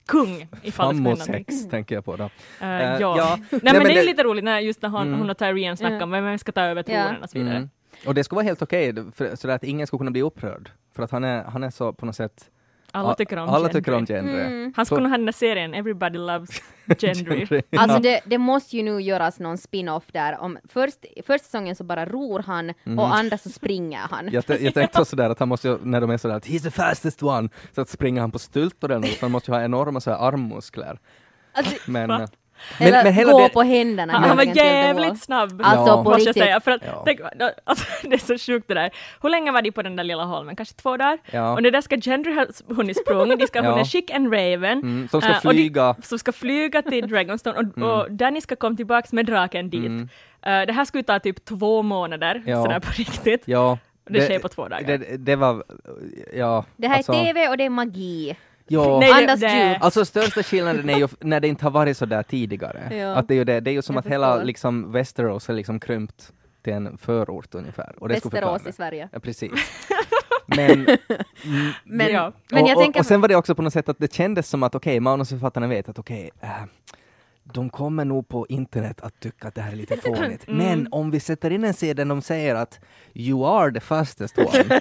[0.07, 1.02] kung ifall det.
[1.02, 2.24] Fammosex tänker jag på då.
[2.24, 2.98] Eh, ja.
[3.00, 3.37] ja.
[3.37, 5.18] Nej, Nej, men men det är det- lite roligt när, just när hon, Mm.
[5.20, 7.57] hon och Tyrion snackar om vem ska ta över tronen och så vidare.
[7.57, 7.70] Mm.
[8.07, 10.70] Och det skulle vara helt okej, för, så att ingen skulle kunna bli upprörd.
[10.94, 12.50] För att han är, han är så på något sätt...
[12.94, 13.72] Alla tycker om alla Gendry.
[13.81, 14.40] tycker om Gendry.
[14.40, 14.72] Mm.
[14.76, 16.50] Han skulle kunna ha den där serien Everybody Loves
[16.98, 17.38] Gendry.
[17.38, 17.62] Gendry.
[17.76, 18.00] Alltså Ja.
[18.00, 20.38] det, det måste ju nu göras någon spin-off där.
[20.40, 24.28] Om först, första säsongen så bara ror han och andra så springer han.
[24.33, 27.22] Jag, jag tänkte sådär att han måste när de är sådär att he's the fastest
[27.22, 30.00] one, så att springer han på styltor eller något, för han måste ju ha enorma
[30.00, 30.98] så här armmuskler.
[31.52, 32.28] Alltså, Men?
[32.79, 34.12] Men, eller men hela gå det, på händerna.
[34.12, 35.61] Han, han var jävligt snabb.
[35.64, 35.96] Alltså Ja.
[36.05, 36.42] på måste jag riktigt.
[36.42, 36.61] säga.
[36.61, 37.03] För att, Ja.
[37.07, 37.20] tänk,
[37.64, 38.90] alltså, det är så sjukt det där.
[39.22, 40.57] Hur länge var de på den där lilla holmen?
[40.57, 41.18] Kanske två dagar?
[41.31, 41.53] Ja.
[41.53, 44.79] Och det där ska Gendry ha hunnit sprungit, de ska ha hunnit skicka en Raven.
[44.79, 45.94] mm, som ska Eh, och de- flyga.
[46.03, 49.87] som ska flyga till Dragonstone och, och Danny ska komma tillbaks med draken dit.
[49.87, 50.09] Mm.
[50.42, 52.62] Eh, det här skulle ta typ två månader, Ja.
[52.62, 53.42] sådär på riktigt.
[53.44, 54.87] Ja, Det sker på två dagar.
[54.98, 55.64] Det, det var,
[56.35, 56.64] ja.
[56.77, 58.37] Det här alltså, är TV och det är magi.
[58.72, 59.85] Ja, Nej, det- Andas det- djupt.
[59.85, 62.96] Alltså största skillnaden är ju f- när det inte har varit så där tidigare.
[62.96, 63.14] Ja.
[63.14, 64.44] Att det är ju det, det är ju som Jag att hela förstår.
[64.46, 66.32] liksom Västerås är liksom krympt
[66.64, 67.94] till en förort ungefär.
[67.98, 68.70] Och det skulle förklara Västerås det.
[68.70, 69.08] i Sverige.
[69.12, 69.52] Ja, precis.
[70.46, 70.96] Men, mm,
[71.85, 72.32] Men, Ja.
[72.50, 73.00] men och, jag och, tänker...
[73.00, 75.66] och sen var det också på något sätt att det kändes som att okej, manusförfattarna
[75.66, 76.48] vet att okej, äh,
[77.44, 80.48] de kommer nog på internet att tycka att det här är lite fånigt.
[80.48, 80.59] Mm.
[80.59, 82.81] Men om vi sätter in en där de säger att
[83.14, 84.81] you are the fastest one.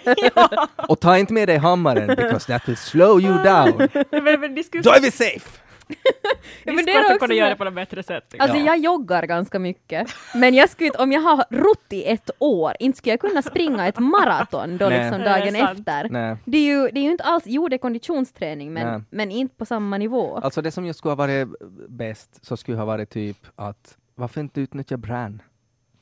[0.87, 3.77] Och ta inte med dig hammaren because that will slow you down.
[4.11, 5.61] men, men Då är vi safe!
[6.63, 8.33] men Visst det är också göra det på något bättre sätt.
[8.37, 8.65] Alltså Ja.
[8.65, 12.97] jag joggar ganska mycket, men jag skulle om jag har rott i ett år, inte
[12.97, 14.99] skulle jag kunna springa ett maraton då Nej.
[14.99, 15.79] liksom Det dagen sant.
[15.79, 16.09] efter.
[16.09, 16.35] Nej.
[16.45, 19.01] Det är, ju, det är ju inte alls, jo det är konditionsträning men, Nej.
[19.09, 20.37] men inte på samma nivå.
[20.43, 21.47] Alltså det som just skulle ha varit
[21.89, 25.41] bäst så skulle ha varit typ att varför inte utnyttja Bran?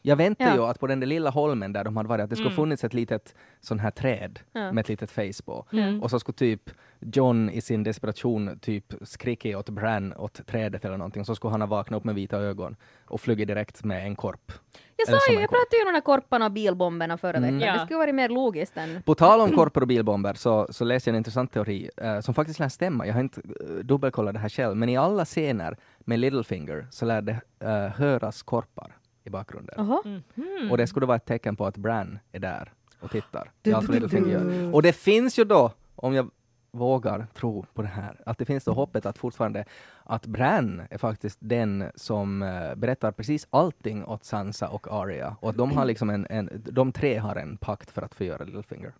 [0.09, 0.53] Jag väntar Ja.
[0.55, 2.83] ju att på den där lilla holmen där de hade varit, att det skulle funnits
[2.83, 4.71] ett litet sån här träd Ja.
[4.71, 5.65] med ett litet face på.
[5.73, 6.03] Mm.
[6.03, 6.69] Och så skulle typ
[6.99, 11.61] John i sin desperation typ skrika åt Bran åt trädet eller någonting, så skulle han
[11.61, 14.51] ha vaknat upp med vita ögon och flugit direkt med en korp.
[14.95, 17.53] Jag sa ju, jag pratade ju om de där korparna och bilbomberna förra Mm.
[17.55, 17.67] veckan.
[17.67, 17.73] Ja.
[17.73, 19.01] Det skulle varit mer logiskt än...
[19.03, 22.33] På tal om korpar och bilbomber så, så läste jag en intressant teori eh, som
[22.33, 23.07] faktiskt lär stämma.
[23.07, 27.05] Jag har inte uh, dubbelkollat det här själv, men i alla scener med Littlefinger så
[27.05, 28.95] lär det eh, höras korpar
[29.29, 29.75] i bakgrunden.
[29.77, 30.01] Jaha.
[30.35, 30.71] Mhm.
[30.71, 33.51] Och det skulle vara ett tecken på att Bran är där och tittar.
[33.61, 34.73] Det är allt vad Littlefinger.
[34.75, 36.29] Och det finns ju då, om jag
[36.71, 39.65] vågar tro på det här, att det finns då hoppet att fortfarande
[40.09, 45.49] att Bran är faktiskt den som eh, berättar precis allting åt Sansa och Arya och
[45.49, 48.93] att de har liksom en, en de tre har en pakt för att förgöra Littlefinger.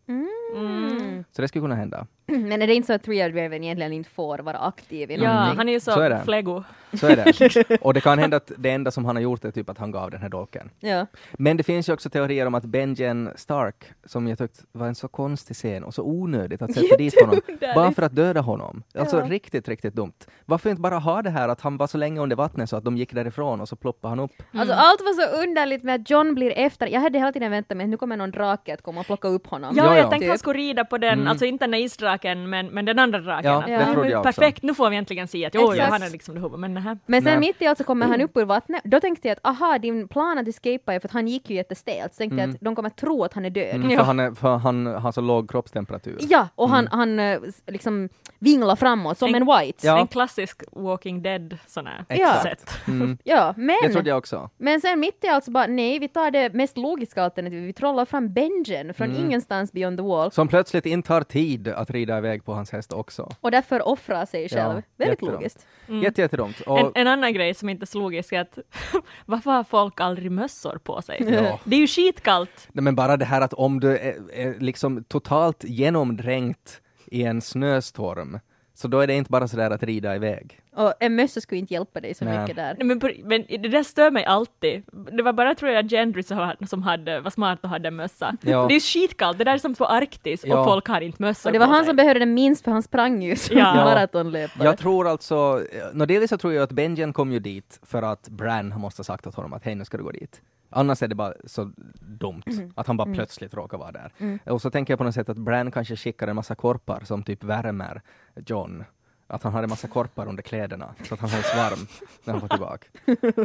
[0.55, 1.23] Mm.
[1.31, 2.07] Så det skulle kunna hända.
[2.25, 5.33] Men är det inte så att Three Draven egentligen inte får vara aktiv i Ja,
[5.33, 5.57] någonting?
[5.57, 6.21] han är ju så, Så är det.
[6.25, 6.63] flego.
[6.93, 7.77] Så är det.
[7.81, 9.91] Och det kan hända att det enda som han har gjort är typ att han
[9.91, 10.69] gav den här dolken.
[10.79, 11.05] Ja.
[11.33, 14.95] Men det finns ju också teorier om att Benjen Stark, som jag tyckte var en
[14.95, 17.39] så konstig scen och så onödigt att sätta dit honom,
[17.75, 18.83] bara för att döda honom.
[18.95, 19.25] Alltså Ja.
[19.25, 20.13] riktigt, riktigt dumt.
[20.45, 22.83] Varför inte bara ha det här att han var så länge under vattnet så att
[22.83, 24.31] de gick därifrån och så ploppade han upp.
[24.53, 26.87] Alltså allt var så underligt med att John blir efter.
[26.87, 29.27] Jag hade hela tiden väntat mig att nu kommer någon drake att komma och plocka
[29.27, 29.73] upp honom.
[29.77, 30.09] Ja, Ja, jag ja.
[30.09, 30.29] tänkte Typ.
[30.29, 33.51] han skulle rida på den, alltså inte den där isdraken, men, men den andra draken.
[33.51, 34.39] Ja, Att, det ja, trodde jag också.
[34.41, 35.91] Perfekt, nu får vi äntligen se att jo, Exakt.
[35.91, 36.97] han är liksom det huvudet, men nähä.
[37.05, 37.39] Men sen Nej.
[37.39, 38.81] mitt i allt så kommer han upp ur vattnet.
[38.83, 41.55] Då tänkte jag att aha, din plan att escapa är för att han gick ju
[41.55, 42.13] jättestelt.
[42.13, 43.75] Så tänkte jag att de kommer tro att han är död.
[43.75, 43.97] Mm, Ja.
[43.99, 46.17] för, han är, för han har så låg kroppstemperatur.
[46.19, 48.09] Ja, och han, han eh, liksom
[48.39, 49.87] vinglar framåt som en, En- white.
[49.87, 49.99] Ja.
[49.99, 52.43] En klassisk Walking Dead sån här Exakt.
[52.43, 52.87] sätt.
[52.87, 53.17] Mm.
[53.23, 54.49] Ja, Det men, trodde jag också.
[54.57, 57.63] men sen mitt i allt så bara nej, vi tar det mest logiska alternativet.
[57.63, 59.25] Vi trollar fram Benjen från Mm.
[59.25, 60.31] ingenstans beyond the wall.
[60.31, 63.29] Som plötsligt inte har tid att rida iväg på hans häst också.
[63.41, 64.59] Och därför offrar sig själv.
[64.75, 65.33] Ja, Väldigt jättedumt.
[65.33, 65.67] logiskt.
[65.87, 66.03] Mm.
[66.03, 66.61] Jätte, jättedumt.
[66.61, 68.57] Och, En, en annan grej som inte är så logisk är att
[69.25, 71.23] varför har folk aldrig mössor på sig?
[71.33, 71.59] Ja.
[71.63, 72.67] Det är ju skitkallt.
[72.71, 77.41] Nej, men bara det här att om du är, är liksom totalt genomdränkt i en
[77.41, 78.39] snöstorm,
[78.81, 80.59] så då är det inte bara sådär att rida iväg.
[80.75, 82.39] Och en mössa skulle inte hjälpa dig så Nej.
[82.39, 82.75] mycket där.
[82.77, 84.83] Nej, men, på- men det där stör mig alltid.
[85.11, 87.95] Det var bara tror jag Gendry som, hade- som hade, var smart och hade en
[87.95, 88.35] mössa.
[88.41, 88.65] Ja.
[88.67, 90.59] Det är ju skitkallt, det där är som på Arktis Ja.
[90.59, 91.85] och folk har inte mössor Och det var han sig.
[91.85, 93.73] som behövde den minst för han sprang ju som Ja.
[93.75, 94.63] maratonlöpare.
[94.67, 95.61] Jag tror alltså,
[95.93, 99.03] no, dels så tror jag att Benjen kom ju dit för att Bran måste ha
[99.03, 100.41] sagt åt honom att hej nu ska du gå dit.
[100.69, 102.43] Annars är det bara så dumt
[102.75, 104.39] att han bara plötsligt råkar vara där.
[104.45, 107.23] Och så tänker jag på något sätt att Bran kanske skickar en massa korpar som
[107.23, 108.01] typ värmer
[108.45, 108.83] John.
[109.27, 111.87] Att han har en massa korpar under kläderna så att han hålls varm
[112.23, 112.87] när han får tillbaka.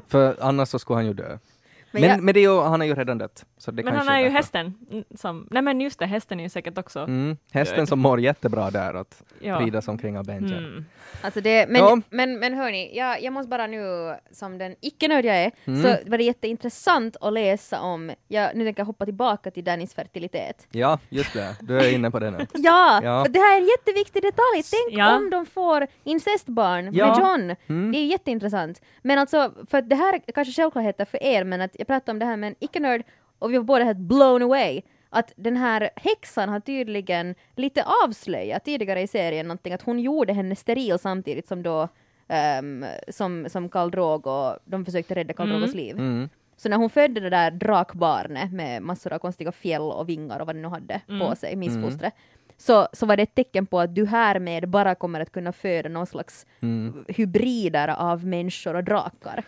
[0.07, 1.39] För annars så skulle han ju dö.
[1.95, 3.45] Men Men, jag- men det är ju, han är ju redan dött.
[3.59, 4.37] Så det Men han är ju därför.
[4.37, 6.99] hästen mm, som, nej men just det, hästen är ju säkert också.
[7.01, 9.59] Mm, hästen som mår jättebra där att Ja.
[9.61, 10.59] ridas omkring av Benjen.
[10.65, 10.85] Mm.
[11.23, 11.99] Alltså det, men, Ja.
[12.11, 15.83] men, men hörni, jag, jag måste bara nu, som den icke-nörd jag är, Mm.
[15.83, 19.95] så var det jätteintressant att läsa om, jag, nu tänker jag hoppa tillbaka till Dannys
[19.95, 20.67] fertilitet.
[20.71, 21.57] Ja, just det.
[21.61, 22.39] Du är inne på det nu.
[22.55, 23.27] Ja, Ja.
[23.31, 24.63] det här är en jätteviktig detalj.
[24.71, 25.17] Tänk Ja.
[25.17, 27.07] om de får incestbarn Ja.
[27.07, 27.57] med John.
[27.67, 27.93] Mm.
[27.93, 28.81] Det är jätteintressant.
[29.03, 32.19] Men alltså, för det här är kanske självklarheter för er, men att jag pratade om
[32.19, 33.03] det här med en icke-nörd
[33.39, 34.83] och vi var båda helt blown away.
[35.11, 40.33] Att den här häxan har tydligen lite avslöjat tidigare i serien någonting, att hon gjorde
[40.33, 41.89] henne steril samtidigt som då
[42.29, 45.59] ehm, som, som Karl Drogo, de försökte rädda Karl Mm.
[45.61, 45.97] Drogos liv.
[45.99, 46.29] Mm.
[46.57, 50.47] Så när hon födde det där drakbarnet med massor av konstiga fjäll och vingar och
[50.47, 51.21] vad det nu hade Mm.
[51.21, 52.15] på sig, missfostret,
[52.57, 55.89] så, så var det ett tecken på att du härmed bara kommer att kunna föda
[55.89, 57.05] någon slags Mm.
[57.09, 59.45] hybrider av människor och drakar.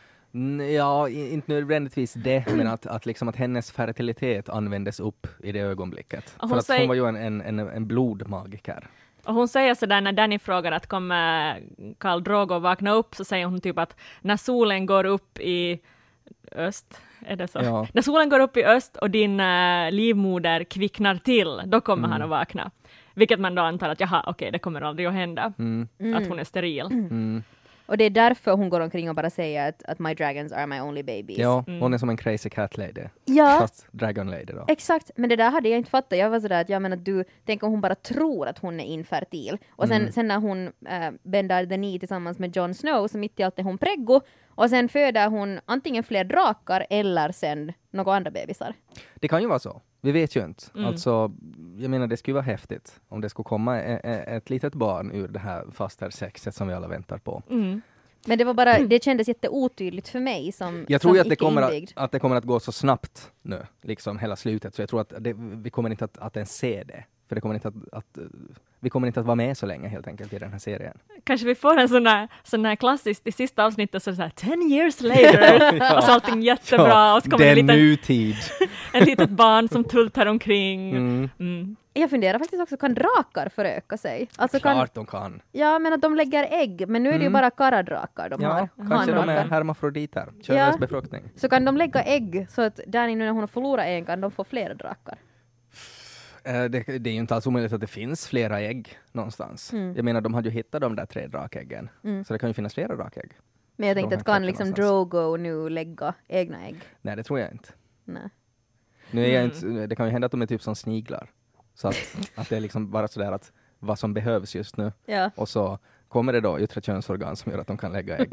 [0.77, 5.61] Ja, inte nödvändigtvis det, men att, att, liksom att hennes fertilitet användes upp i det
[5.61, 6.35] ögonblicket.
[6.39, 8.87] Hon För att säger- hon var ju en, en, en, en blodmagiker.
[9.25, 11.61] Och hon säger sådär när Danny frågar att kommer
[11.99, 15.81] Karl Drogo vakna upp, så säger hon typ att när solen går upp i
[16.53, 17.59] öst, är det så?
[17.63, 17.87] Ja.
[17.93, 22.13] När solen går upp i öst och din eh, livmoder kvicknar till, då kommer Mm.
[22.13, 22.71] han att vakna.
[23.15, 25.53] Vilket man då antar att jaha, okej, det kommer aldrig att hända.
[25.59, 25.89] Mm.
[26.17, 26.87] Att hon är steril.
[26.87, 27.43] Mm.
[27.87, 30.67] Och det är därför hon går omkring och bara säger att, att my dragons are
[30.67, 31.39] my only babies.
[31.39, 31.81] Ja, Mm.
[31.81, 33.03] hon är som en crazy cat lady.
[33.25, 34.65] Ja, Fast dragon lady då.
[34.69, 36.19] Exakt, men det där hade jag inte fattat.
[36.19, 38.85] Jag var sådär att jag menar du, tänk om hon bara tror att hon är
[38.85, 39.59] infertil.
[39.71, 43.41] Och sen, sen när hon äh, bändar the knee tillsammans med Jon Snow så mitt
[43.41, 48.15] i allt är hon preggo och sen föder hon antingen fler drakar eller sen några
[48.17, 48.75] andra bebisar.
[49.15, 49.83] Det kan ju vara så.
[50.07, 50.65] Vi vet ju inte.
[50.75, 50.87] Mm.
[50.87, 51.33] Alltså,
[51.79, 55.39] jag menar det skulle vara häftigt om det skulle komma ett litet barn ur det
[55.39, 57.43] här fastersexet som vi alla väntar på.
[57.51, 57.81] Mm.
[58.27, 61.29] Men det var bara, det kändes jätteotydligt för mig som Jag tror som ju att
[61.29, 64.83] det, kommer att, att det kommer att gå så snabbt nu, liksom hela slutet, så
[64.83, 67.05] jag tror att det, vi kommer inte att, att ens se det.
[67.29, 68.19] För det kommer inte att, att,
[68.81, 70.99] vi kommer inte att vara med så länge helt enkelt i den här serien.
[71.25, 74.17] Kanske vi får en sån här, sån här klassisk, i sista avsnittet så är det
[74.17, 77.77] så här 10 years later, och så allting jättebra, och så kommer det en liten,
[77.77, 78.37] nutid.
[78.93, 80.91] en litet barn som tultar omkring.
[80.91, 81.31] Mm.
[81.41, 81.77] Mm.
[81.93, 84.29] Jag funderar faktiskt också, kan drakar föröka sig?
[84.37, 85.41] Alltså kan, Klart de kan.
[85.53, 87.33] ja, men att de lägger ägg, men nu är det ju Mm.
[87.33, 88.89] bara karadrakar de Ja, har.
[88.91, 90.29] kanske de är hermafroditer.
[90.43, 91.23] Könlös befruktning.
[91.37, 94.21] Så kan de lägga ägg så att Danny nu när hon har förlorat en kan
[94.21, 95.19] de få fler drakar.
[96.47, 99.73] Eh, Det, det är ju inte alls omöjligt att det finns flera ägg någonstans.
[99.73, 99.97] Mm.
[99.97, 101.89] Jag menar, de hade ju hittat de där tre drakäggen.
[102.27, 103.33] Så det kan ju finnas flera drakägg.
[103.77, 104.89] Men jag tänkte att kan liksom någonstans.
[105.11, 106.77] Drogo nu lägga egna ägg?
[107.03, 107.69] Nej, det tror jag inte.
[108.05, 108.23] Nej.
[109.11, 109.57] Nu är jag Mm.
[109.57, 111.31] inte, det kan ju hända att de är typ som sniglar.
[111.75, 111.97] Så att,
[112.35, 114.93] att det är liksom bara sådär att vad som behövs just nu.
[115.07, 115.31] Ja.
[115.35, 115.79] Och så
[116.09, 118.33] kommer det då yttre könsorgan som gör att de kan lägga ägg.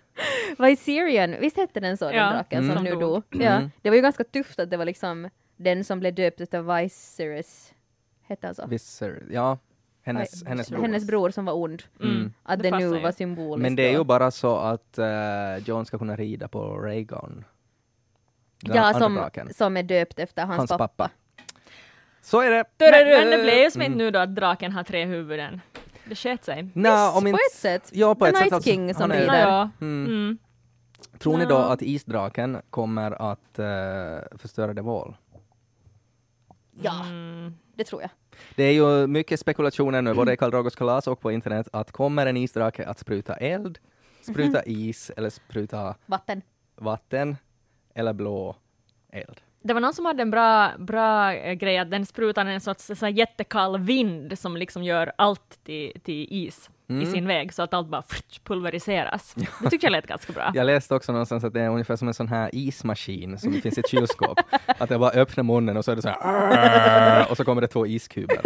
[0.58, 2.74] Viserion, visst hette den så, den Ja, draken Mm.
[2.76, 3.12] som nu Som dog?
[3.30, 3.42] dog.
[3.42, 3.70] Ja, Mm.
[3.82, 7.72] det var ju ganska tufft att det var liksom den som blev döpt utav Viserys,
[8.22, 8.66] hette han så?
[8.66, 9.58] Visser, ja,
[10.02, 10.82] hennes, Oj, hennes bror.
[10.82, 11.82] hennes bror som var ond.
[12.02, 12.32] Mm.
[12.42, 13.62] Att Det det, nu var symboliskt.
[13.62, 13.98] Men det är då.
[13.98, 17.44] ju bara så att uh, John ska kunna rida på Rhaegon.
[18.62, 19.54] Den Ja, som, draken.
[19.54, 20.88] som är döpt efter hans, Hans pappa.
[20.88, 21.10] pappa.
[22.22, 22.64] Så är det!
[22.78, 22.90] Men,
[23.30, 23.92] men det blev ju som Mm.
[23.92, 25.60] inte nu då att draken har tre huvuden.
[26.04, 26.68] Det sket sig.
[26.74, 27.90] Nå, om på ett sätt.
[27.92, 28.44] Ja, på The ett sätt.
[28.44, 29.40] Night alltså, King som han är- rider.
[29.48, 29.70] Ja.
[29.80, 30.06] Mm.
[30.06, 30.38] Mm.
[31.18, 35.16] Tror ni då att isdraken kommer att eh, förstöra The Wall?
[36.82, 37.54] Ja, Mm.
[37.74, 38.10] det tror jag.
[38.56, 41.92] Det är ju mycket spekulationer nu, både i Karl Dragos kalas och på internet, att
[41.92, 43.78] kommer en isdrake att spruta eld,
[44.22, 46.42] spruta is eller spruta Vatten.
[46.76, 47.36] vatten
[47.94, 48.56] eller blå
[49.12, 49.40] eld?
[49.62, 52.84] Det var någon som hade en bra, bra eh, grej att den sprutar en sorts
[52.86, 57.06] så här jättekall vind som liksom gör allt till, till is i Mm.
[57.12, 58.02] sin väg så att allt bara
[58.44, 59.34] pulveriseras.
[59.62, 60.50] Det tyckte jag lät ganska bra.
[60.54, 63.78] Jag läste också någonstans att det är ungefär som en sån här ismaskin som finns
[63.78, 64.38] i ett kylskåp.
[64.66, 67.68] att det bara öppnar munnen och så är det så här och så kommer det
[67.68, 68.38] två iskuber.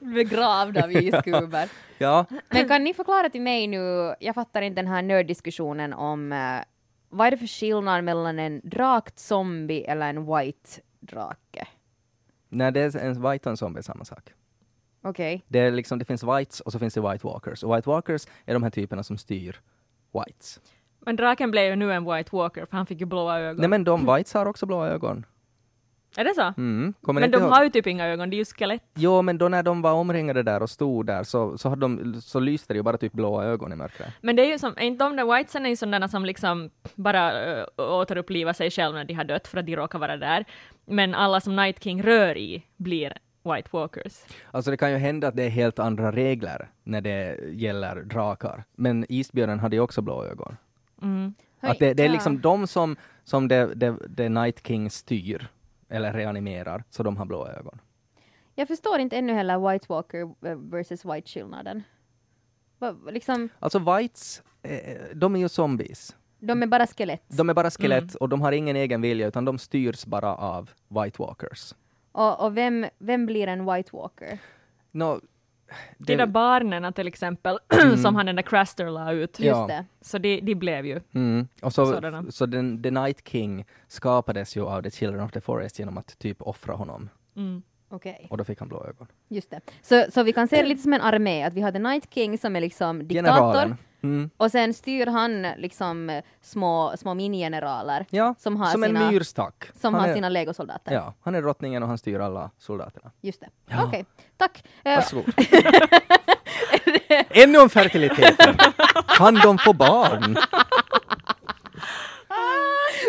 [0.00, 1.68] Begravd av iskuber.
[1.98, 6.32] Ja, Men kan ni förklara till mig nu, jag fattar inte den här nörddiskussionen om
[6.32, 6.38] eh,
[7.08, 11.66] vad är det för skillnad mellan en drakt zombie eller en white drake?
[12.50, 14.32] när det är en white och en zombie är samma sak.
[15.08, 15.44] Okej.
[15.48, 17.62] Det, är liksom, det finns whites och så finns det white walkers.
[17.62, 19.56] Och white walkers är de här typerna som styr
[20.12, 20.60] whites.
[21.00, 23.60] Men draken blev ju nu en White Walker för han fick ju blåa ögon.
[23.60, 25.26] Nej men de whites har också blåa ögon.
[26.16, 26.54] Är det så?
[26.56, 26.94] Mm.
[27.00, 27.50] Men de ihåg?
[27.50, 28.82] har ju typ inga ögon, det är ju skelett.
[28.94, 32.20] Jo, men då när de var omringade där och stod där så, så, hade de,
[32.20, 34.08] så lyste det ju bara typ blåa ögon i mörkret.
[34.20, 36.70] Men det är ju som, är inte de där whitesen är ju sådana som liksom
[36.94, 40.44] bara uh, återupplivar sig själva när de har dött för att de råkar vara där.
[40.86, 43.12] Men alla som Night King rör i blir
[43.54, 44.24] White Walkers.
[44.50, 48.64] Alltså det kan ju hända att det är helt andra regler när det gäller drakar.
[48.72, 50.56] Men isbjörnen hade ju också blå ögon.
[51.02, 51.34] Mm.
[51.60, 55.48] Att det, det är liksom de som, som det, det, det Night King styr
[55.88, 57.78] eller reanimerar, så de har blå ögon.
[58.54, 61.82] Jag förstår inte ännu heller White Walker eh, versus White skillnaden.
[62.78, 66.16] Va- Liksom, Alltså whites, eh, de är ju zombies.
[66.38, 67.22] de är bara skelett.
[67.28, 68.14] De är bara skelett Mm.
[68.20, 71.74] och de har ingen egen vilja utan de styrs bara av White Walkers.
[72.12, 74.38] Och, och vem, vem blir en White Walker?
[74.90, 75.20] No,
[75.98, 77.58] De där barnen till exempel,
[78.02, 79.38] som han den där Craster la ut.
[79.38, 79.48] Mm.
[79.48, 79.58] Ja.
[79.58, 79.84] Just det.
[80.00, 81.00] Så de, de blev ju.
[81.14, 81.48] Mm.
[81.62, 82.24] Och så, Sådana.
[82.30, 86.18] så den, The Night King skapades ju av The Children of the Forest genom att
[86.18, 87.08] typ offra honom.
[87.36, 87.62] Mm.
[87.90, 89.06] Okej, Och då fick han blå ögon.
[89.28, 89.60] just det.
[89.82, 92.14] Så, så vi kan se det lite som en armé, att vi har The Night
[92.14, 93.32] King som är liksom diktator.
[93.32, 93.76] Generalen.
[94.02, 94.30] Mm.
[94.36, 99.70] Och sen styr han liksom små, små minigeneraler Ja, som har som sina, en myrstack.
[99.80, 100.92] som han har är, sina legosoldater.
[100.92, 103.10] Ja, han är drottningen och han styr alla soldaterna.
[103.20, 103.48] Just det.
[103.70, 103.84] Ja.
[103.84, 104.04] Okej,
[104.36, 104.64] tack.
[104.84, 105.34] Eh, Varsågod.
[107.30, 108.56] Ännu om fertiliteten.
[109.08, 110.36] Kan de få barn?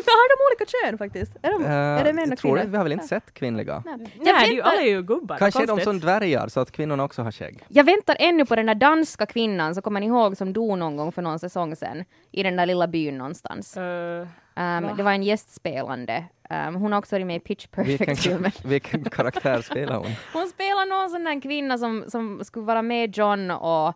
[0.06, 1.38] Men har de olika kön faktiskt?
[1.42, 2.72] Är, de, är det män jag och tror kvinnor?
[2.72, 3.84] Vi har väl inte sett kvinnliga?
[3.86, 3.96] Nej.
[3.98, 5.38] Nej, Jag, det är ju, alla väntar, är ju gubbar.
[5.38, 7.64] Kanske är de som dvärgar så att kvinnorna också har skägg.
[7.68, 10.98] jag väntar ännu på den där danska kvinnan, så kommer ni ihåg, som dog någon
[10.98, 13.78] gång för någon säsong sedan, i den där lilla byn någonstans.
[13.78, 14.28] Eh,
[14.60, 16.26] Um, det var en gästspelande.
[16.50, 18.52] Um, hon har också varit med i Pitch Vilken, Perfect-filmen.
[18.64, 20.12] vilken karaktär spelar hon?
[20.34, 23.94] Hon spelar någon sån där kvinna som, som skulle vara med John och,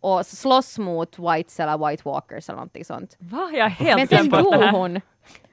[0.00, 3.16] och slåss mot Whites eller White Walkers eller någonting sånt.
[3.18, 3.50] Va?
[3.52, 4.92] Jag är helt Men sen dog hon.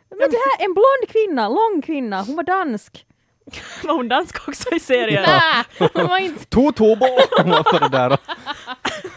[0.09, 3.05] Men det här, en blond kvinna, lång kvinna, hon var dansk.
[3.83, 5.23] Var hon dansk också i serien?
[5.23, 6.45] Nä, hon var inte...
[6.45, 7.05] Totobo!
[7.41, 8.17] Hon var på det där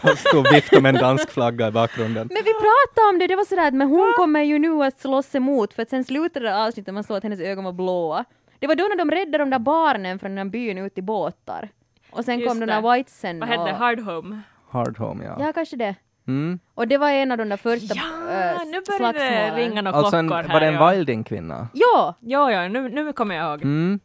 [0.03, 2.27] och, stod och viftade med en dansk flagga i bakgrunden.
[2.31, 4.99] Men vi pratade om det, det var sådär att men hon kommer ju nu att
[4.99, 8.25] slåss emot för att sen slutade det avsnittet man såg att hennes ögon var blåa.
[8.59, 11.69] Det var då när de räddade de där barnen från den byn ut i båtar.
[12.11, 12.73] Och sen Just kom de det.
[12.73, 13.69] där whitesen Vad hette och...
[13.69, 14.41] Hard Home?
[14.69, 15.35] Hard home, ja.
[15.39, 15.95] Ja, kanske det.
[16.27, 16.59] Mm.
[16.73, 19.55] Och det var en av de där första Ja, äh, nu börjar det slagsmålen.
[19.55, 20.53] ringa några Alltså en, klockor här.
[20.53, 20.91] var det en ja.
[20.91, 21.67] Wilding-kvinna?
[21.73, 22.15] Ja!
[22.19, 23.61] Ja, ja, nu, nu kommer jag ihåg.
[23.61, 23.99] Mm.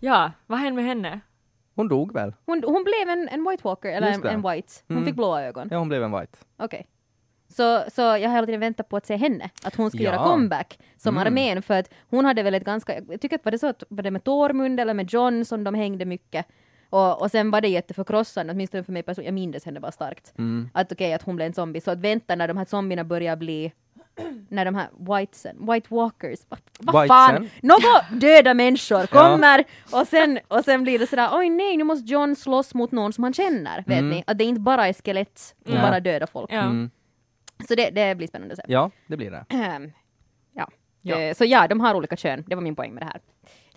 [0.00, 1.20] Ja, vad hände med henne?
[1.74, 2.34] Hon dog väl?
[2.46, 4.48] Hon, hon blev en, en White Walker, eller Just en, det.
[4.48, 4.72] en White.
[4.88, 5.06] Hon Mm.
[5.06, 5.68] fick blåa ögon.
[5.70, 6.38] Ja, hon blev en White.
[6.58, 6.86] Okej.
[7.48, 10.12] Så, så jag har hela tiden väntat på att se henne, att hon skulle Ja.
[10.12, 11.26] göra comeback som Mm.
[11.26, 13.82] armén för att hon hade väl ett ganska, jag tycker att var det så att
[13.88, 16.46] var det med Tormund eller med John som de hängde mycket
[16.90, 20.32] och, och sen var det jätteförkrossande, åtminstone för mig personligen, jag minns henne bara starkt.
[20.38, 20.70] Mm.
[20.74, 23.36] Att okej, att hon blev en zombie, så att vänta när de här zombierna börjar
[23.36, 23.72] bli
[24.48, 30.38] när de här whitesen, white walkers, vad, vad fan, några döda människor kommer och sen,
[30.48, 33.32] och sen blir det sådär oj nej nu måste John slåss mot någon som han
[33.34, 34.10] känner, vet Mm.
[34.10, 34.24] ni?
[34.26, 35.82] Att det inte bara är skelett och Nej.
[35.82, 36.52] bara döda folk.
[36.52, 36.60] Ja.
[36.60, 36.90] Mm.
[37.68, 38.64] Så det, det blir spännande att se.
[38.68, 39.44] Ja, det blir det.
[39.48, 39.92] Ehm,
[40.54, 40.68] ja.
[41.02, 41.16] Ja.
[41.20, 42.44] Eh, Så ja, de har olika kön.
[42.46, 43.20] Det var min poäng med det här.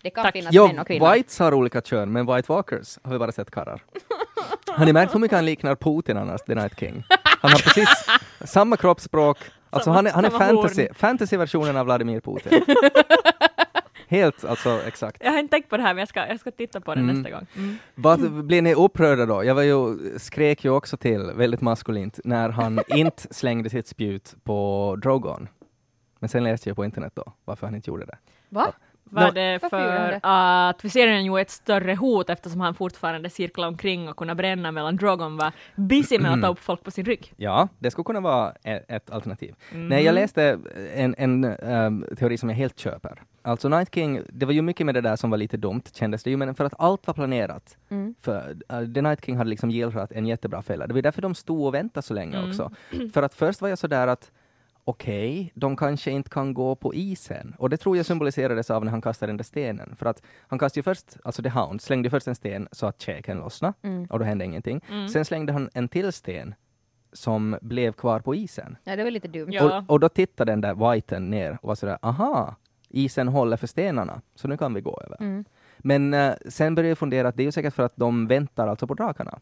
[0.04, 0.34] Det kan Tack.
[0.34, 1.12] finnas Jo, män och kvinnor.
[1.14, 3.84] Whites har olika kön, men White Walkers har vi bara sett karlar.
[4.68, 7.04] Har ni märkt hur mycket han liknar Putin annars, The Night King?
[7.24, 7.90] Han har precis
[8.52, 9.38] samma kroppsspråk.
[9.70, 12.66] Alltså Samma- han är, han är fantasy, fantasyversionen av Vladimir Putin.
[14.08, 15.18] Helt alltså exakt.
[15.24, 17.02] Jag har inte tänkt på det här men jag ska, jag ska titta på det
[17.02, 17.16] Mm.
[17.16, 17.48] nästa gång.
[17.56, 17.78] Mm.
[17.96, 19.44] Vad, blir ni upprörda då?
[19.44, 24.36] Jag var ju, skrek ju också till, väldigt maskulint, när han inte slängde sitt spjut
[24.44, 25.48] på Drogon.
[26.20, 28.18] Men sen läste jag på internet då, varför han inte gjorde det.
[28.50, 28.74] Va?
[29.10, 30.20] Var det Varför gjorde för det?
[30.70, 34.72] att Viserion ju är ett större hot eftersom han fortfarande cirklar omkring och kunna bränna
[34.72, 37.34] medan Drogon var busy med att ta upp folk på sin rygg.
[37.38, 39.56] Ja, det skulle kunna vara ett, ett alternativ.
[39.72, 39.88] Mm.
[39.88, 40.60] Nej, jag läste
[40.96, 43.22] en, en ehm, teori som jag helt köper.
[43.42, 46.24] Alltså Night King, det var ju mycket med det där som var lite dumt, kändes
[46.24, 47.78] det ju, men för att allt var planerat.
[47.90, 48.16] Mm.
[48.22, 50.88] För uh, The Night King hade liksom gillrat en jättebra fälla.
[50.88, 52.50] Det var därför de stod och väntade så länge Mm.
[52.50, 52.72] också.
[53.14, 54.32] För att först var jag sådär att
[54.90, 57.56] okej, de kanske inte kan gå på isen.
[57.58, 59.96] Och det tror jag symboliserades av när han kastade den där stenen.
[59.96, 63.02] För att han kastade ju först, alltså The Hound, slängde först en sten så att
[63.02, 64.06] käken lossnade, Mm.
[64.10, 64.82] och då hände ingenting.
[64.92, 65.10] Mm.
[65.10, 66.56] Sen slängde han en till sten
[67.14, 68.78] som blev kvar på isen.
[68.84, 69.50] Ja, det var lite dumt.
[69.52, 69.78] Ja.
[69.80, 72.56] Och, och då tittade den där whiten ner och var sådär, aha,
[72.90, 75.18] isen håller för stenarna, så nu kan vi gå över.
[75.20, 75.46] Mm.
[75.78, 78.68] Men eh, sen började jag fundera att det är ju säkert för att de väntar
[78.68, 79.40] alltså på drakarna.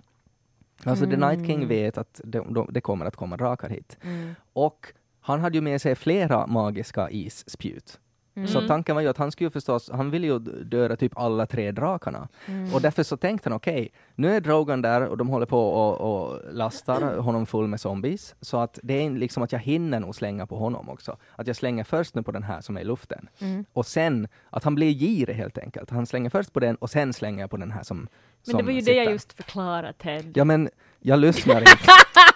[0.84, 1.68] Alltså The Night King Mm.
[1.68, 3.98] vet att det, de, det kommer att komma drakar hit.
[4.04, 4.36] Mm.
[4.54, 4.94] Och
[5.28, 8.00] han hade ju med sig flera magiska isspjut.
[8.48, 8.68] Så Mm.
[8.68, 12.28] tanken var ju att han skulle förstås, han ville ju döda typ alla tre drakarna.
[12.46, 12.74] Mm.
[12.74, 15.96] Och därför så tänkte han okej, nu är Drogon där och de håller på och,
[16.28, 18.36] och lastar honom full med zombies.
[18.42, 21.18] Så att det är liksom att jag hinner nog slänga på honom också.
[21.36, 23.30] Att jag slänger först nu på den här som är i luften.
[23.40, 23.66] Mm.
[23.74, 25.90] Och sen, att han blir girig helt enkelt.
[25.90, 28.08] Han slänger först på den och sen slänger jag på den här som Men
[28.44, 28.94] som det var ju sitter.
[28.94, 30.32] det jag just förklarade Ted.
[30.36, 31.78] Ja men, jag lyssnar inte.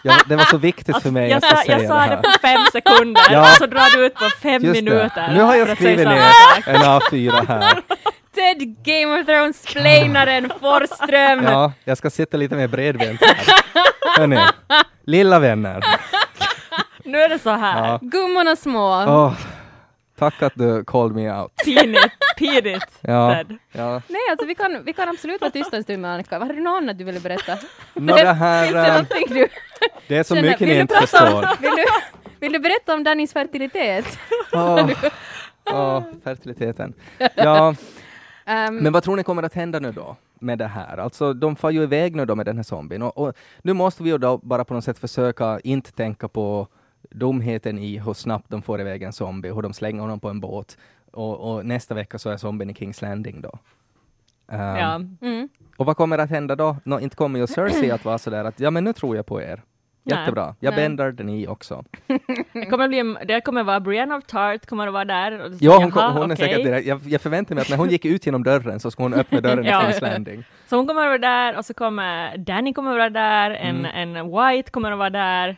[0.03, 2.29] Jag, det var så viktigt för mig jag, att säga jag sa det det på
[2.41, 3.45] fem sekunder Ja.
[3.45, 4.81] så drar du ut på fem Just det.
[4.81, 5.31] minuter.
[5.33, 6.23] Nu har jag skrivit ner
[6.65, 7.81] en A4 här.
[8.35, 11.43] Ted Game of Thrones splainaren Forsström!
[11.43, 13.37] Ja, jag ska sitta lite mer bredbent här.
[14.17, 14.39] Hörni,
[15.05, 15.83] lilla vänner.
[17.05, 17.87] Nu är det så här.
[17.87, 17.99] Ja.
[18.01, 18.87] Gummorna små.
[19.07, 19.33] Åh,
[20.19, 21.51] tack att du called me out.
[21.65, 23.57] Pinigt, pinigt Ja, Ted.
[23.71, 24.01] ja.
[24.07, 26.39] Nej, alltså vi kan, vi kan absolut vara tysta en stund med Annika.
[26.39, 27.57] Har du något annat du ville berätta?
[27.93, 29.47] Nå, det Finns här, det eh, någonting du
[30.07, 31.33] det är så känner- mycket vill ni inte förstår.
[31.35, 31.45] om?
[31.61, 31.85] Vill du,
[32.39, 34.05] vill du berätta om Dannys fertilitet?
[34.53, 34.89] Åh,
[35.71, 36.93] åh, fertiliteten.
[37.35, 37.75] Ja,
[38.45, 40.97] Ehm, men vad tror ni kommer att hända nu då med det här?
[40.97, 44.03] Alltså, de far ju iväg nu då med den här zombien och, och nu måste
[44.03, 46.67] vi ju då bara på något sätt försöka inte tänka på
[47.09, 50.39] dumheten i hur snabbt de får iväg en zombie, hur de slänger honom på en
[50.39, 50.77] båt
[51.11, 53.51] och, och nästa vecka så är zombien i Kings Landing då.
[54.51, 54.95] Ehm, Ja.
[55.21, 55.49] mm.
[55.77, 56.77] Och vad kommer att hända då?
[56.83, 59.41] Nå, inte kommer ju Cersei att vara sådär att ja men nu tror jag på
[59.41, 59.61] er.
[60.03, 60.17] Nej.
[60.19, 60.55] Jättebra.
[60.59, 60.83] Jag Nej.
[60.83, 61.83] bändar den i också.
[62.53, 65.39] Det kommer, bli, det kommer vara Brienne of Tart kommer att vara där.
[65.45, 66.47] Och Ja, hon, jaha, hon är okej.
[66.47, 66.87] säkert direkt.
[66.87, 69.41] Jag, jag förväntar mig att när hon gick ut genom dörren så ska hon öppna
[69.41, 69.81] dörren Ja.
[69.81, 70.43] i Kings Landing.
[70.69, 73.85] Så hon kommer att vara där och så kommer Danny kommer att vara där, en,
[73.85, 74.15] Mm.
[74.15, 75.57] en White kommer att vara där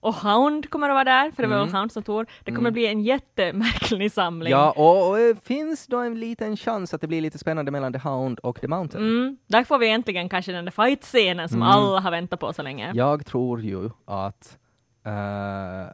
[0.00, 1.74] och Hound kommer att vara där, för det var Mm.
[1.74, 2.26] Hound som tog.
[2.44, 2.72] Det kommer Mm.
[2.72, 4.50] bli en jättemärklig samling.
[4.50, 7.92] Ja, och, och eh, finns då en liten chans att det blir lite spännande mellan
[7.92, 9.04] The Hound och The Mountain?
[9.04, 11.68] Mm, där får vi äntligen kanske den där fight-scenen som Mm.
[11.68, 12.92] alla har väntat på så länge.
[12.94, 14.58] Jag tror ju att
[15.06, 15.92] uh,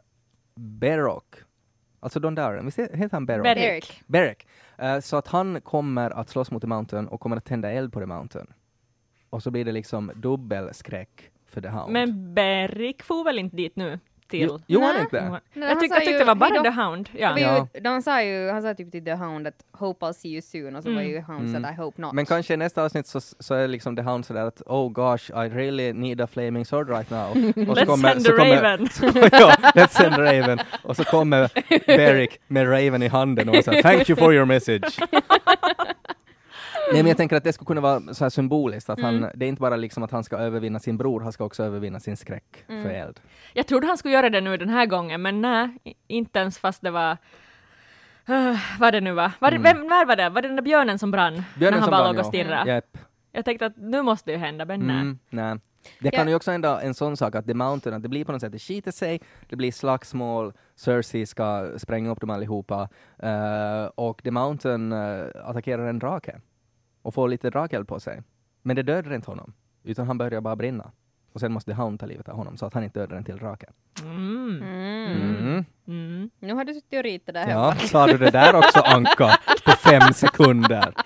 [0.55, 1.35] Berok,
[1.99, 3.43] alltså Don Darren, visst heter han Berok?
[3.43, 3.63] Beric.
[3.63, 4.01] Eric.
[4.07, 4.37] Beric.
[4.77, 7.93] Eh, så att han kommer att slåss mot The Mountain och kommer att tända eld
[7.93, 8.47] på The Mountain.
[9.29, 11.91] Och så blir det liksom dubbelskräck för The Hound.
[11.93, 13.99] Men Beric får väl inte dit nu?
[14.29, 14.41] Till...
[14.41, 15.39] Jo, jo han inte?
[15.53, 16.63] Nej, jag, tyck, jag tyckte det var bara.
[16.63, 17.09] The Hound.
[17.17, 17.31] Ja.
[17.31, 17.67] Var Ja.
[17.73, 20.41] ju, de sa ju, han sa typ till The Hound att hope I'll see you
[20.41, 21.11] soon och så var Mm.
[21.11, 21.63] ju Hound Mm.
[21.63, 22.13] så I hope not.
[22.13, 25.31] Men kanske i nästa avsnitt så, så är liksom The Hound sådär att oh gosh,
[25.31, 27.29] I really need a flaming sword right now.
[27.31, 27.37] Och
[27.77, 28.89] Let's send the Raven.
[28.89, 30.59] Så, ja, let's send Raven.
[30.83, 31.49] Och så kommer
[31.87, 34.99] Beric med Raven i handen och säger thank you for your message.
[36.93, 39.21] Nej men jag tänker att det skulle kunna vara så här symboliskt, att Mm.
[39.23, 41.63] han, det är inte bara liksom att han ska övervinna sin bror, han ska också
[41.63, 42.83] övervinna sin skräck Mm.
[42.83, 43.19] för eld.
[43.53, 45.69] Jag trodde han skulle göra det nu den här gången, men nej,
[46.07, 47.17] inte ens fast det var
[48.29, 49.31] Uh, vad det nu var.
[49.39, 50.29] var det, vem, när var det?
[50.29, 51.33] Var det den där björnen som brann?
[51.33, 51.43] Mm.
[51.59, 52.29] Björnen när han bara brann, låg och ja.
[52.29, 52.71] stirrade.
[52.71, 52.97] Japp.
[53.31, 54.95] Jag tänkte att nu måste det ju hända, men nej.
[54.95, 55.55] Mm, nej.
[55.99, 56.17] Det Ja.
[56.19, 58.41] kan ju också hända en sån sak att The Mountain, att det blir på något
[58.41, 62.89] sätt, det skiter sig, det blir slagsmål, Cersei ska spränga upp dem allihopa,
[63.19, 66.39] eh, och The Mountain uh, attackerar en drake
[67.05, 68.21] och får lite drakeld på sig.
[68.61, 69.53] Men det dödar inte honom,
[69.83, 70.91] utan han börjar bara brinna.
[71.33, 73.37] Och sen måste Hound ta livet av honom, så att han inte dödar en till
[73.37, 73.65] drake.
[74.01, 74.61] Mm.
[74.63, 75.35] Mm.
[75.37, 75.65] Mm.
[75.87, 76.29] Mm.
[76.39, 77.75] Nu har du suttit och ritat där hemma.
[77.81, 80.93] Ja, sa du det där också Anka, på fem sekunder?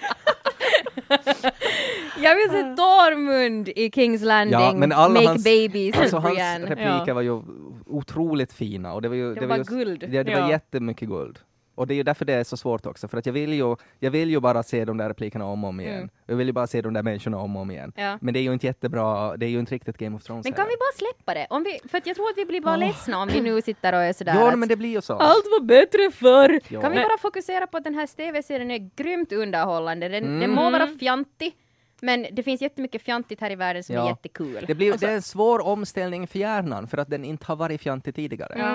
[2.22, 6.38] Jag vill se Tormund i Kings Landing, Ja, men alla make hans- babies, Alltså hans
[6.70, 7.14] repliker Ja.
[7.14, 7.42] var ju
[7.86, 9.36] otroligt fina och det var ju...
[9.36, 10.00] Det var just- guld.
[10.00, 10.50] Det, det var Ja.
[10.50, 11.40] jättemycket guld.
[11.80, 13.76] Och det är ju därför det är så svårt också, för att jag vill ju,
[14.00, 15.96] jag vill ju bara se de där replikerna om och om igen.
[15.96, 16.10] Mm.
[16.26, 17.94] Jag vill ju bara se de där människorna om och om igen.
[17.96, 18.18] Ja.
[18.22, 20.54] Men det är ju inte jättebra, det är ju inte riktigt Game of Thrones Men
[20.54, 20.78] kan vi heller.
[20.80, 21.48] bara släppa det?
[21.50, 24.00] Om vi, för jag tror att vi blir bara ledsna om vi nu sitter och
[24.00, 25.14] är sådär Ja, att men det blir ju så.
[25.14, 26.60] Allt var bättre förr!
[26.68, 26.82] Ja.
[26.82, 30.10] Kan vi bara fokusera på att den här TV-serien är grymt underhållande?
[30.10, 30.40] Den, Mm.
[30.40, 31.54] den må vara fjantig,
[32.02, 34.04] men det finns jättemycket fjantigt här i världen som Ja.
[34.06, 34.64] är jättekul.
[34.68, 37.56] Det, blir, Alltså- det är en svår omställning för hjärnan, för att den inte har
[37.56, 38.56] varit fjantig tidigare.
[38.58, 38.70] Ja.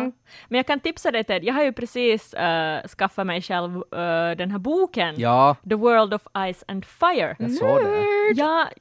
[0.48, 4.36] Men jag kan tipsa dig Ted, jag har ju precis uh, skaffat mig själv eh,
[4.36, 6.22] den här boken, Ja, The World of
[6.52, 7.36] Ice and Fire.
[7.38, 8.02] jag såg det.
[8.36, 8.68] Ja,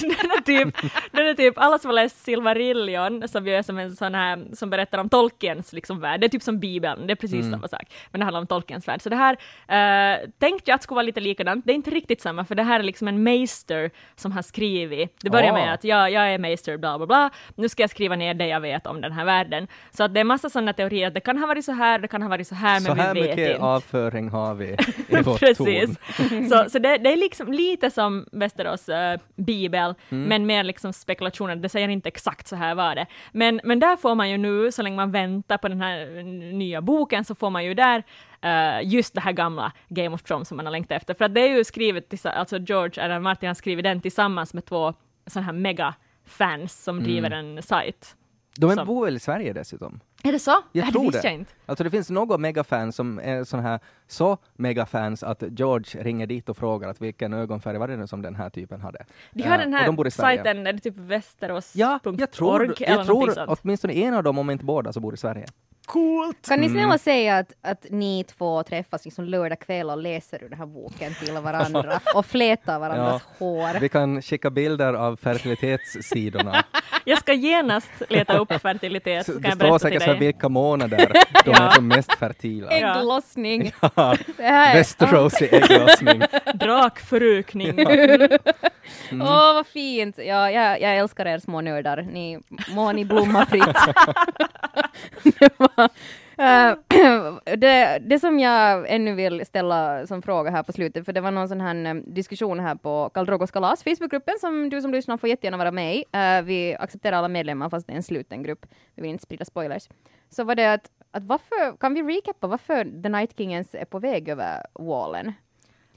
[0.00, 0.76] den är typ,
[1.12, 4.44] den är typ, alla som har läst Silmarillion, som ju är som en sån här,
[4.52, 7.50] som berättar om Tolkiens liksom värld, det är typ som Bibeln, det är precis Mm.
[7.50, 9.02] samma sak, men det handlar om Tolkiens värld.
[9.02, 12.20] Så det här uh, tänkte jag att skulle vara lite likadant, det är inte riktigt
[12.20, 15.54] samma, för det här är liksom en meister som har skrivit, det börjar Ah.
[15.54, 18.46] med att ja, jag är meister, bla bla bla, nu ska jag skriva ner det
[18.46, 19.66] jag vet om den här världen.
[19.90, 22.08] Så att det är massa sådana teorier, att det kan ha varit så här, det
[22.08, 23.62] kan ha varit så här, men Så här vi vet mycket inte.
[23.64, 24.76] avföring har vi
[25.08, 25.96] i vårt Precis.
[26.16, 26.48] torn.
[26.48, 30.28] så så det, det är liksom lite som Västerås eh, bibel, Mm.
[30.28, 31.56] men mer liksom spekulationer.
[31.56, 33.06] Det säger inte exakt så här var det.
[33.32, 36.22] Men, men där får man ju nu, så länge man väntar på den här
[36.52, 38.02] nya boken, så får man ju där
[38.42, 41.14] eh, just det här gamla Game of Thrones som man har längtat efter.
[41.14, 43.10] För att det är ju skrivet, alltså George R.
[43.10, 43.20] R.
[43.20, 44.94] Martin har skrivit den tillsammans med två
[45.26, 48.16] sådana här mega-fans som driver en sajt.
[48.56, 50.00] De är Som- bor väl i Sverige dessutom?
[50.22, 50.50] Är det så?
[50.72, 51.28] Jag Nej, tror det det.
[51.28, 51.52] jag inte.
[51.66, 56.48] Alltså det finns några megafans som är såna här så megafans att George ringer dit
[56.48, 59.04] och frågar att vilken ögonfärg var det nu som den här typen hade.
[59.30, 60.36] De har Eh, den och de bor i här Sverige.
[60.44, 63.58] sajten, är det typ västerås.org Ja, jag tror, jag tror sånt?
[63.62, 65.46] åtminstone en av dem, om inte båda, så bor i Sverige.
[66.48, 66.98] Kan ni snälla Mm.
[66.98, 71.14] säga att, att ni två träffas liksom lördag kväll och läser ur den här boken
[71.14, 73.80] till varandra och flätar varandras hår?
[73.80, 76.64] Vi kan skicka bilder av fertilitetssidorna.
[77.04, 80.18] Jag ska genast leta upp fertilitet, så det jag står säkert dig.
[80.18, 81.12] vilka månader
[81.44, 82.78] de är som mest fertila.
[82.78, 82.98] Ja.
[82.98, 83.72] Ägglossning!
[84.36, 86.22] Det här är- Västerås i ägglossning.
[86.54, 87.78] Drakförökning.
[87.80, 88.38] Mm.
[89.22, 90.18] Åh, vad fint!
[90.18, 92.02] Ja, jag, jag älskar er små nördar.
[92.12, 92.38] Ni,
[92.74, 93.76] må ni blomma fritt
[96.40, 101.12] det, eh, det, det som jag ännu vill ställa som fråga här på slutet, för
[101.12, 104.92] det var någon sån här eh, diskussion här på Kaldrogos kalas, Facebookgruppen, som du som
[104.92, 105.98] lyssnar får jättegärna vara med i.
[105.98, 108.66] Uh, vi accepterar alla medlemmar, fast det är en sluten grupp.
[108.94, 109.88] Vi vill inte sprida spoilers.
[110.30, 113.84] Så var det att, att varför, kan vi recappa varför The Night King ens är
[113.84, 115.32] på väg över wallen?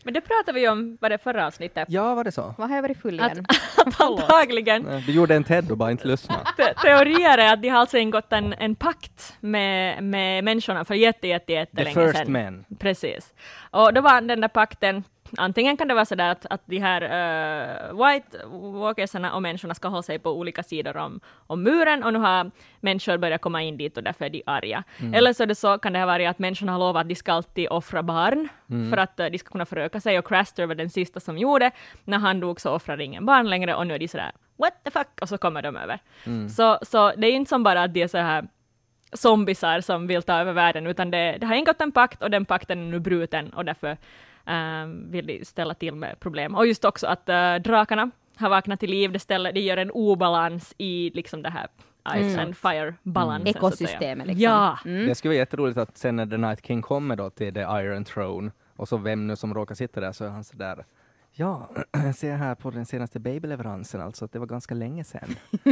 [0.03, 1.85] Men det pratade vi om, var det förra avsnittet?
[1.91, 2.53] Ja, var det så?
[2.57, 3.45] Vad har jag varit full Att, igen?
[3.85, 6.35] att antagligen Du gjorde en Ted och bara inte lyssna.
[6.57, 10.95] te- teorier är att de har alltså ingått en, en pakt med, med människorna för
[10.95, 12.31] jätte, jätte, The jättelänge first sedan.
[12.31, 12.65] man.
[12.79, 13.33] Precis.
[13.71, 15.03] Och då var den där pakten,
[15.37, 18.37] antingen kan det vara sådär att, att de här uh, White
[18.81, 22.51] Walkersarna och människorna ska hålla sig på olika sidor om, om muren och nu har
[22.79, 24.83] människor börjat komma in dit och därför är de arga.
[25.13, 27.33] Eller så det så kan det ha varit att människorna har lovat att de ska
[27.33, 28.47] alltid offra barn
[28.89, 31.71] för att eh, de ska kunna föröka sig och Craster var den sista som gjorde.
[32.03, 34.91] När han dog så offrade ingen barn längre och nu är de sådär what the
[34.91, 35.99] fuck och så kommer de över.
[36.49, 38.47] Så, så det är inte som bara att de är så här
[39.13, 42.45] zombisar som vill ta över världen, utan det, det har ingått en pakt och den
[42.45, 43.97] pakten är nu bruten och därför
[44.45, 46.55] ehm, vill ställa till med problem.
[46.55, 49.91] Och just också att uh, drakarna har vaknat till liv, det, ställer, det gör en
[49.91, 51.67] obalans i liksom det här
[52.09, 53.53] ice and fire-balansen.
[53.53, 53.57] säga.
[53.57, 54.43] Ekosystemet liksom.
[54.43, 57.59] Ja, Det skulle vara jätteroligt att sen när The Night King kommer då till The
[57.59, 60.85] Iron Throne och så vem nu som råkar sitta där så är han sådär
[61.35, 65.35] Ja, jag ser här på den senaste babyleveransen alltså att det var ganska länge sedan.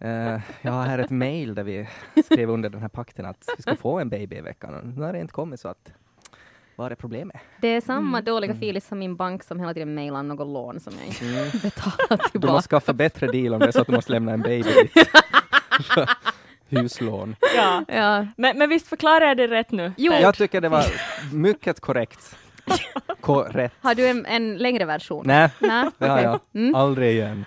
[0.00, 1.88] Eh, jag har här ett mail där vi
[2.24, 5.02] skrev under den här pakten att vi ska få en baby i veckan och nu
[5.02, 5.92] har det inte kommit så att
[6.76, 7.36] vad är problemet?
[7.60, 8.24] Det är samma Mm.
[8.24, 12.22] dåliga filis som min bank som hela tiden mejlar något lån som jag inte betalar
[12.22, 12.52] Du tillbaka.
[12.52, 15.08] måste skaffa bättre deal om det är så att du måste lämna en baby dit.
[16.68, 17.36] Huslån.
[17.56, 17.84] ja.
[17.88, 18.26] Ja.
[18.36, 19.92] Men, men visst förklarar jag det rätt nu?
[19.96, 20.12] Jo.
[20.12, 20.84] Jag tycker det var
[21.32, 22.36] mycket korrekt.
[23.20, 23.74] Korrekt.
[23.80, 25.22] Har du en, en längre version?
[25.26, 25.90] Nej, Nej?
[25.98, 26.40] det har okej.
[26.52, 26.76] jag.
[26.76, 27.44] Aldrig igen.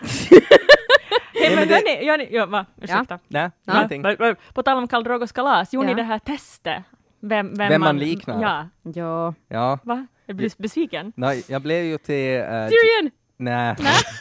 [1.34, 2.66] Hej, men hörni, gör ni, ja, va?
[2.82, 3.20] Ursäkta.
[3.28, 3.88] Nej, Ja.
[4.20, 5.96] va- På tal om Karl Drogos kalas, gjorde Ja.
[5.96, 6.84] ni det här testet?
[7.20, 8.42] Vem, vem, Vem man liknar?
[8.42, 9.34] Ja, Ja.
[9.48, 10.08] Ja, va?
[10.26, 11.14] Jag blir besviken.
[11.16, 12.38] nej, jag blev ju till...
[12.40, 13.12] Uh, Tyrion!
[13.38, 13.76] Nej.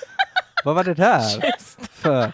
[0.65, 1.21] Vad var det där?
[1.93, 2.33] För?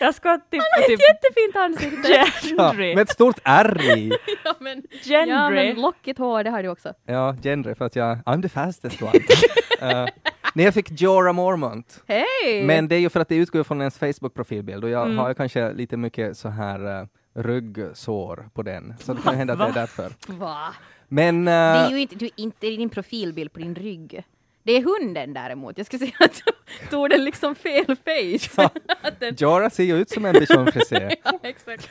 [0.00, 2.08] Jag ska tippa Ett typ jättefint ansikte!
[2.08, 2.26] Ja,
[2.70, 2.94] Gendry.
[2.94, 4.12] med ett stort R i.
[4.44, 5.30] ja, men, Gendry.
[5.34, 6.92] ja, men lockigt hår, det har du också.
[7.06, 8.18] Ja, genre, för att jag...
[8.18, 9.12] I'm the fastest one.
[9.12, 10.08] uh,
[10.54, 12.02] nej, jag fick Jorah Mormont.
[12.06, 12.64] Hej!
[12.66, 15.18] Men det är ju för att det utgår från ens Facebook-profilbild och jag Mm.
[15.18, 18.94] har ju kanske lite mycket så här uh, ryggsår på den.
[18.98, 20.12] Så det kan hända att det är därför.
[20.26, 20.74] Va?
[21.08, 21.44] Men...
[21.44, 24.24] Det är Uh, ju inte, du, inte din profilbild på din rygg.
[24.64, 25.78] Det är hunden däremot.
[25.78, 26.42] Jag skulle säga att
[26.90, 28.62] tog den liksom fel face.
[29.02, 31.16] att den, Jorah ser ju ut som en bichonfrisé.
[31.24, 31.90] ja, exakt.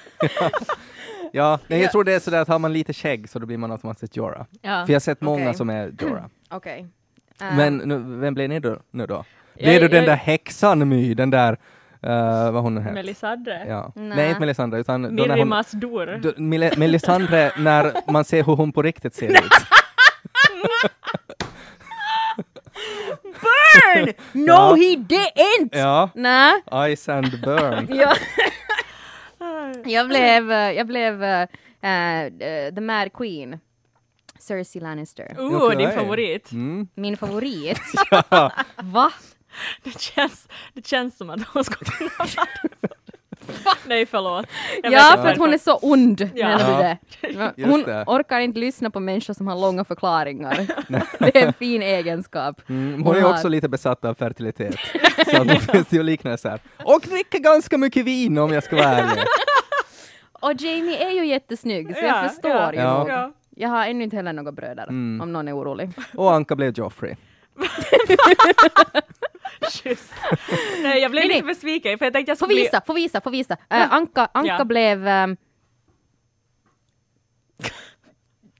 [1.32, 3.58] Ja, nej, jag tror det är sådär att har man lite skägg så då blir
[3.58, 4.46] man automatiskt Jorah.
[4.62, 5.58] Ja, För jag har sett många okej.
[5.58, 6.26] som är Jorah.
[6.50, 6.88] Okej.
[7.42, 9.26] Eh, Men nu, vem blev ni då, nu då?
[9.54, 11.58] Blev du den där häxan My, den där,
[12.08, 12.94] uh, vad hon hette?
[12.94, 13.66] Melisandre.
[13.68, 13.92] Ja.
[13.96, 14.08] Nej.
[14.18, 14.28] Nej.
[14.30, 15.02] inte Melisandre, utan
[15.48, 16.20] Masdur.
[16.24, 19.40] då, Mille- Melisandre när man ser hur hon på riktigt ser ut.
[23.24, 24.14] Burn!
[24.34, 24.76] No Ja.
[24.76, 25.70] he didn't!
[25.72, 26.62] Ja, Nej.
[26.96, 27.88] Ice and Burn.
[27.96, 28.14] Ja.
[29.86, 31.48] jag blev, eh, jag blev eh,
[32.76, 33.60] The Mad Queen.
[34.40, 35.36] Cersei Lannister.
[35.40, 35.78] Uh, Okej.
[35.78, 36.52] din favorit.
[36.52, 36.88] Mm.
[36.96, 37.80] Min favorit.
[38.30, 38.52] Ja.
[38.84, 39.12] Va?
[39.84, 42.48] Det känns, det känns som att hon skulle kunna vara
[43.86, 44.46] Nej, förlåt.
[44.84, 46.48] Jag ja, för att hon är så ond, Ja.
[46.48, 46.84] menar du
[47.28, 47.66] det?
[47.70, 48.04] Hon det.
[48.08, 50.68] orkar inte lyssna på människor som har långa förklaringar.
[51.20, 52.70] det är en fin egenskap.
[52.70, 54.76] Mm, hon är har- också lite besatt av fertilitet.
[55.32, 56.60] så att det finns ju liknelser.
[56.84, 59.24] Och dricker ganska mycket vin om jag ska vara ärlig.
[60.32, 62.80] Och Jamie är ju jättesnygg, så Ja, jag förstår ja, ju.
[62.80, 62.98] ja.
[63.00, 63.10] nog.
[63.10, 63.32] Ja.
[63.56, 65.22] Jag har ännu inte heller några bröder, Mm.
[65.22, 65.90] om någon är orolig.
[66.16, 67.16] Och Anka blev Joffrey.
[70.84, 71.54] Nej, jag blev Nej, lite nej.
[71.56, 72.64] besviken för jag tänkte jag Få skulle bli...
[72.64, 73.58] visa, få visa, få visa.
[73.70, 74.66] Äh, Anka, Anka Ja.
[74.66, 75.08] blev...
[75.08, 75.38] ehm,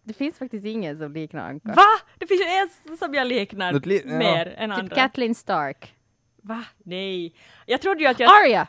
[0.04, 1.74] det finns faktiskt ingen som liknar Anka.
[1.74, 1.84] Va?
[2.18, 4.18] Det finns ju en som jag liknar li- ja.
[4.18, 4.96] mer än Typ andra.
[4.96, 5.94] Kathleen Stark.
[6.42, 6.64] Va?
[6.84, 7.34] Nej.
[7.66, 8.30] Jag trodde ju att jag...
[8.44, 8.68] Arya!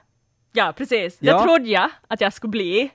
[0.52, 1.16] Ja, precis.
[1.20, 1.32] Ja.
[1.32, 2.90] Jag trodde jag att jag skulle bli.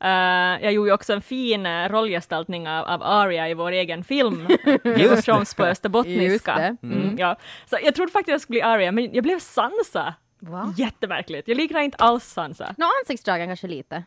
[0.00, 4.04] Eh, jag gjorde ju också en fin uh, rollgestaltning av, av Arya i vår egen
[4.04, 4.48] film,
[4.84, 6.54] Game of på österbottniska.
[6.54, 6.76] det.
[6.82, 7.36] Mm, ja.
[7.66, 10.14] Så jag trodde faktiskt jag skulle bli Arya, men jag blev Sansa.
[10.40, 10.74] Va?
[10.76, 11.48] Jättemärkligt.
[11.48, 12.74] Jag liknar inte alls Sansa.
[12.78, 14.04] Nå, ansiktsdragen kanske lite.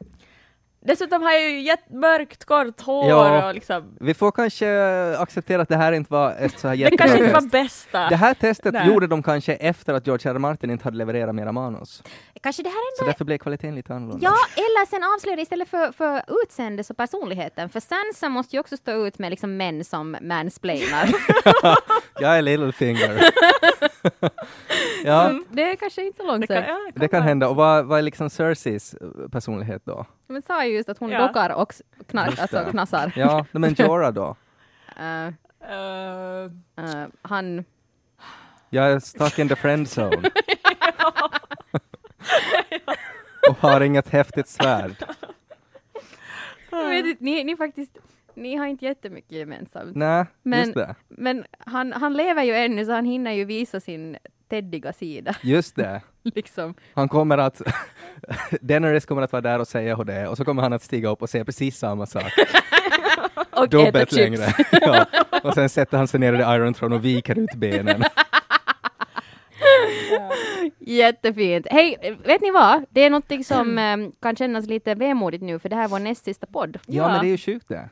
[0.86, 3.48] Dessutom har jag ju jättemörkt kort hår Ja.
[3.48, 3.98] och liksom...
[4.00, 4.68] Vi får kanske
[5.18, 8.10] acceptera att det här inte var ett så här Det kanske inte var bästa.
[8.10, 8.88] Det här testet Nej.
[8.88, 10.36] gjorde de kanske efter att George R.
[10.36, 10.40] R.
[10.40, 12.04] Martin inte hade levererat mera manus.
[12.42, 13.14] Kanske det här Så ändå är...
[13.14, 14.24] därför blev kvaliteten lite annorlunda.
[14.26, 17.70] Ja, eller sen avslöjar det istället för, för utseendet och personligheten.
[17.70, 21.10] För Sansa måste ju också stå ut med liksom män som mansplainar.
[22.20, 23.22] Jag är Littlefinger.
[25.04, 27.50] ja, det är kanske inte så långt Det kan, ja, det det kan hända.
[27.50, 30.06] Och vad, vad är liksom Cerseis eh, personlighet då?
[30.28, 31.28] Men sa ju just att hon Ja.
[31.28, 31.74] dockar och
[32.08, 33.14] knar, alltså knassar.
[33.16, 34.36] Ja, men Jorah då?
[34.98, 37.66] Eh, eh, han...
[38.70, 40.30] Jag är stuck in the friend zone.
[43.50, 44.96] och har inget häftigt svärd.
[46.70, 47.98] Jag vet inte, ni, ni faktiskt...
[48.36, 49.96] Ni har inte jättemycket gemensamt.
[49.96, 50.96] Nej, Men- just det.
[51.08, 54.18] Men han, han lever ju ännu så han hinner ju visa sin
[54.50, 55.36] teddiga sida.
[55.42, 56.02] Just det.
[56.24, 56.74] liksom.
[56.94, 57.62] Han kommer att...
[58.62, 60.84] Daenerys kommer att vara där och säga hur det är och så kommer han att
[60.84, 62.24] stiga upp och säga precis samma sak.
[63.52, 64.46] Och äta Dubbelt längre.
[64.72, 65.06] ja.
[65.44, 68.04] Och sen sätter han sig ner i Iron Throne och viker ut benen.
[70.80, 71.68] Jättefint.
[71.72, 72.86] Hej, vet ni vad?
[72.90, 76.00] Det är någonting som eh, kan kännas lite vemodigt nu, för det här är vår
[76.00, 76.78] näst sista podd.
[76.86, 77.08] Ja, Ja.
[77.12, 77.90] men det är ju sjukt det.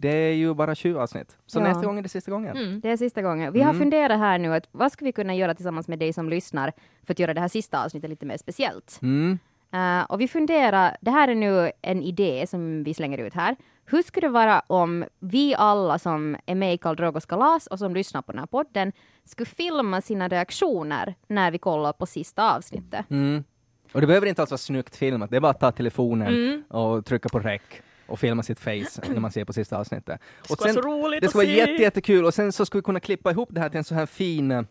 [0.00, 1.36] Det är ju bara 20 avsnitt.
[1.46, 1.62] Så Ja.
[1.62, 2.56] nästa gång är det sista gången.
[2.56, 2.80] mm.
[2.80, 3.52] Det är sista gången.
[3.52, 3.80] Vi har Mm.
[3.80, 6.72] funderat här nu att vad ska vi kunna göra tillsammans med dig som lyssnar
[7.06, 8.98] för att göra det här sista avsnittet lite mer speciellt?
[9.02, 9.38] Mm.
[9.72, 13.56] Eh, och vi funderar, det här är nu en idé som vi slänger ut här.
[13.84, 17.78] Hur skulle det vara om vi alla som är med i Karl Drogos kalas och
[17.78, 18.92] som lyssnar på den här podden
[19.24, 23.10] skulle filma sina reaktioner när vi kollar på sista avsnittet?
[23.10, 23.44] Mm.
[23.92, 26.62] Och det behöver inte alls vara snyggt filmat, det är bara att ta telefonen Mm.
[26.68, 27.62] och trycka på rec
[28.10, 30.06] och filma sitt face när man ser på sista avsnittet.
[30.06, 32.80] Det Och skulle vara så roligt det skulle vara jätte, jättekul och sen så skulle
[32.80, 34.62] vi kunna klippa ihop det här till en så här fin, eh,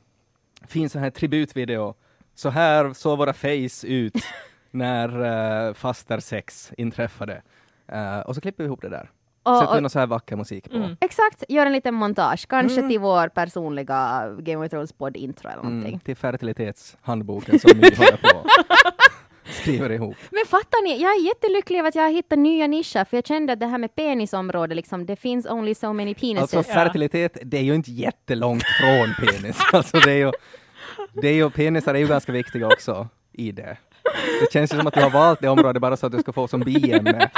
[0.67, 1.93] fin så här tributvideo.
[2.35, 4.13] Så här såg våra face ut
[4.71, 5.21] när
[5.67, 7.41] uh, faster sex inträffade.
[7.87, 9.09] Eh, och så klipper vi ihop det där.
[9.43, 10.75] Och- Sätter vi någon så här vacker musik på.
[10.77, 10.97] Mm.
[11.01, 12.89] Exakt, gör en liten montage, kanske Mm.
[12.89, 15.89] till vår personliga Game of Thrones podd intro eller någonting.
[15.89, 18.45] Mm, till fertilitetshandboken som vi håller på.
[19.51, 20.15] skriver ihop.
[20.29, 23.27] Men fattar ni, jag är jättelycklig över att jag har hittat nya nischer, för jag
[23.27, 26.41] kände att det här med penisområdet, liksom, det finns only so many penises.
[26.53, 29.57] Alltså fertilitet, det är ju inte jättelångt från penis.
[29.73, 30.31] Alltså det är ju,
[31.21, 33.77] det är ju, penisar är ju ganska viktiga också i det.
[34.41, 36.33] Det känns ju som att du har valt det området bara så att du ska
[36.33, 37.29] få som biämne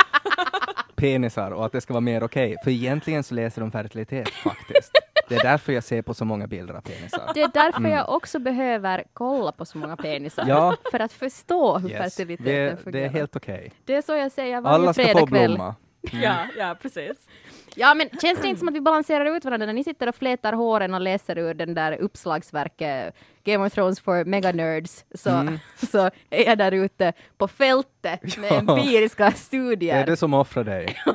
[0.96, 2.56] penisar och att det ska vara mer okej.
[2.64, 5.01] För egentligen så läser de fertilitet faktiskt.
[5.32, 7.32] Det är därför jag ser på så många bilder av penisar.
[7.34, 10.56] Det är därför jag också behöver kolla på så många penisar, Mm.
[10.56, 10.76] Ja.
[10.92, 11.98] för att förstå hur Yes.
[12.16, 13.06] fertiliteten Det, det fungerar.
[13.06, 13.72] är helt okej.
[13.86, 15.76] Det är så jag säger varje Alla ska få blomma.
[16.12, 17.28] Ja, ja, precis.
[17.76, 20.16] Ja, men känns det inte som att vi balanserar ut varandra när ni sitter och
[20.16, 25.30] flätar håren och läser ur den där uppslagsverket Game of Thrones for mega nerds, så,
[25.30, 25.60] Mm.
[25.92, 25.98] så
[26.30, 28.58] är jag där ute på fältet med Ja.
[28.60, 30.06] empiriska Det är studier.
[30.06, 30.96] det som offrar dig.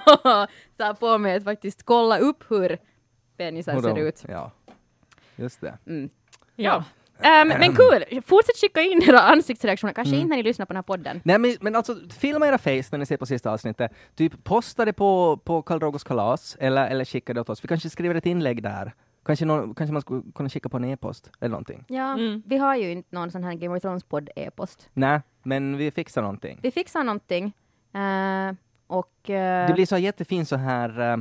[0.76, 2.78] tar på mig att faktiskt kolla upp hur
[3.36, 4.24] penisar ser ut.
[4.28, 4.50] Ja,
[5.36, 5.78] just det.
[6.56, 6.84] Ja.
[7.20, 8.22] Ehm, men kul!
[8.22, 10.20] Fortsätt skicka in era ansiktsreaktioner, kanske Mm.
[10.20, 11.20] inte när ni lyssnar på den här podden.
[11.24, 13.92] Nej men, men alltså, filma era face när ni ser på sista avsnittet.
[14.14, 17.64] Typ posta det på, på Karl Drogos kalas, eller, eller skicka det åt oss.
[17.64, 18.92] Vi kanske skriver ett inlägg där.
[19.26, 21.84] Kanske, någon, kanske man skulle kunna skicka på en e-post, eller någonting.
[21.88, 22.42] Ja, Mm.
[22.46, 24.88] vi har ju inte någon sån här Game of Thrones-podd e-post.
[24.92, 26.58] Nej, men vi fixar någonting.
[26.62, 27.44] Vi fixar någonting.
[27.94, 28.54] eh,
[28.86, 29.30] och...
[29.30, 31.16] eh, Det blir så jättefint så här, eh,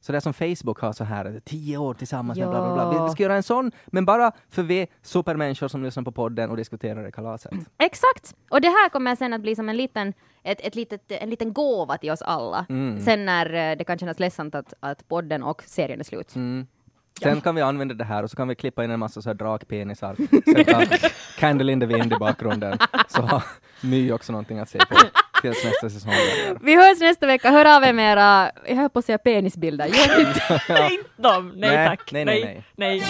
[0.00, 2.90] så där som Facebook har så här, tio år tillsammans med bla bla bla.
[2.90, 3.08] Vi, Ja.
[3.08, 7.02] ska göra en sån, men bara för vi supermänniskor som lyssnar på podden och diskuterar
[7.02, 7.52] det kalaset.
[7.78, 8.34] Exakt!
[8.50, 11.52] Och det här kommer sen att bli som en liten, ett, ett litet, en liten
[11.52, 12.66] gåva till oss alla.
[12.68, 13.00] Mm.
[13.00, 16.34] Sen när eh, det kan kännas ledsamt att, att podden och serien är slut.
[16.36, 16.66] Mm.
[17.22, 19.28] Sen kan vi använda det här och så kan vi klippa in en massa så
[19.28, 20.16] här drakpenisar,
[20.54, 22.78] sätta Candle in the Wind i bakgrunden,
[23.08, 23.42] så har
[23.82, 24.94] My också någonting att se på
[25.42, 26.58] tills nästa säsong börjar.
[26.60, 29.86] Vi hörs nästa vecka, hör av er med era, jag höll på att säga penisbilder.
[29.86, 30.60] Gör inte.
[30.68, 31.52] Nej, inte dem.
[31.56, 32.12] Nej, Nej, tack.
[32.12, 33.02] nej, nej, nej.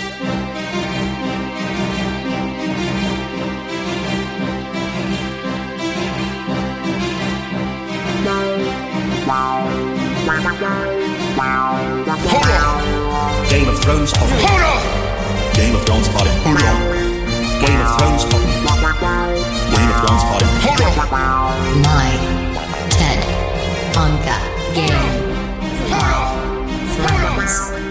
[13.51, 14.31] Game of Thrones hot.
[14.31, 14.81] Hold on!
[15.57, 16.27] Game of Thrones hot.
[16.45, 16.81] Hold on!
[17.61, 19.60] Game of Thrones hot.
[19.81, 20.45] Game of Thrones party.
[21.81, 22.13] My
[22.91, 23.21] TED
[23.97, 24.39] Anka
[24.75, 25.09] Game
[26.97, 27.90] Thrones.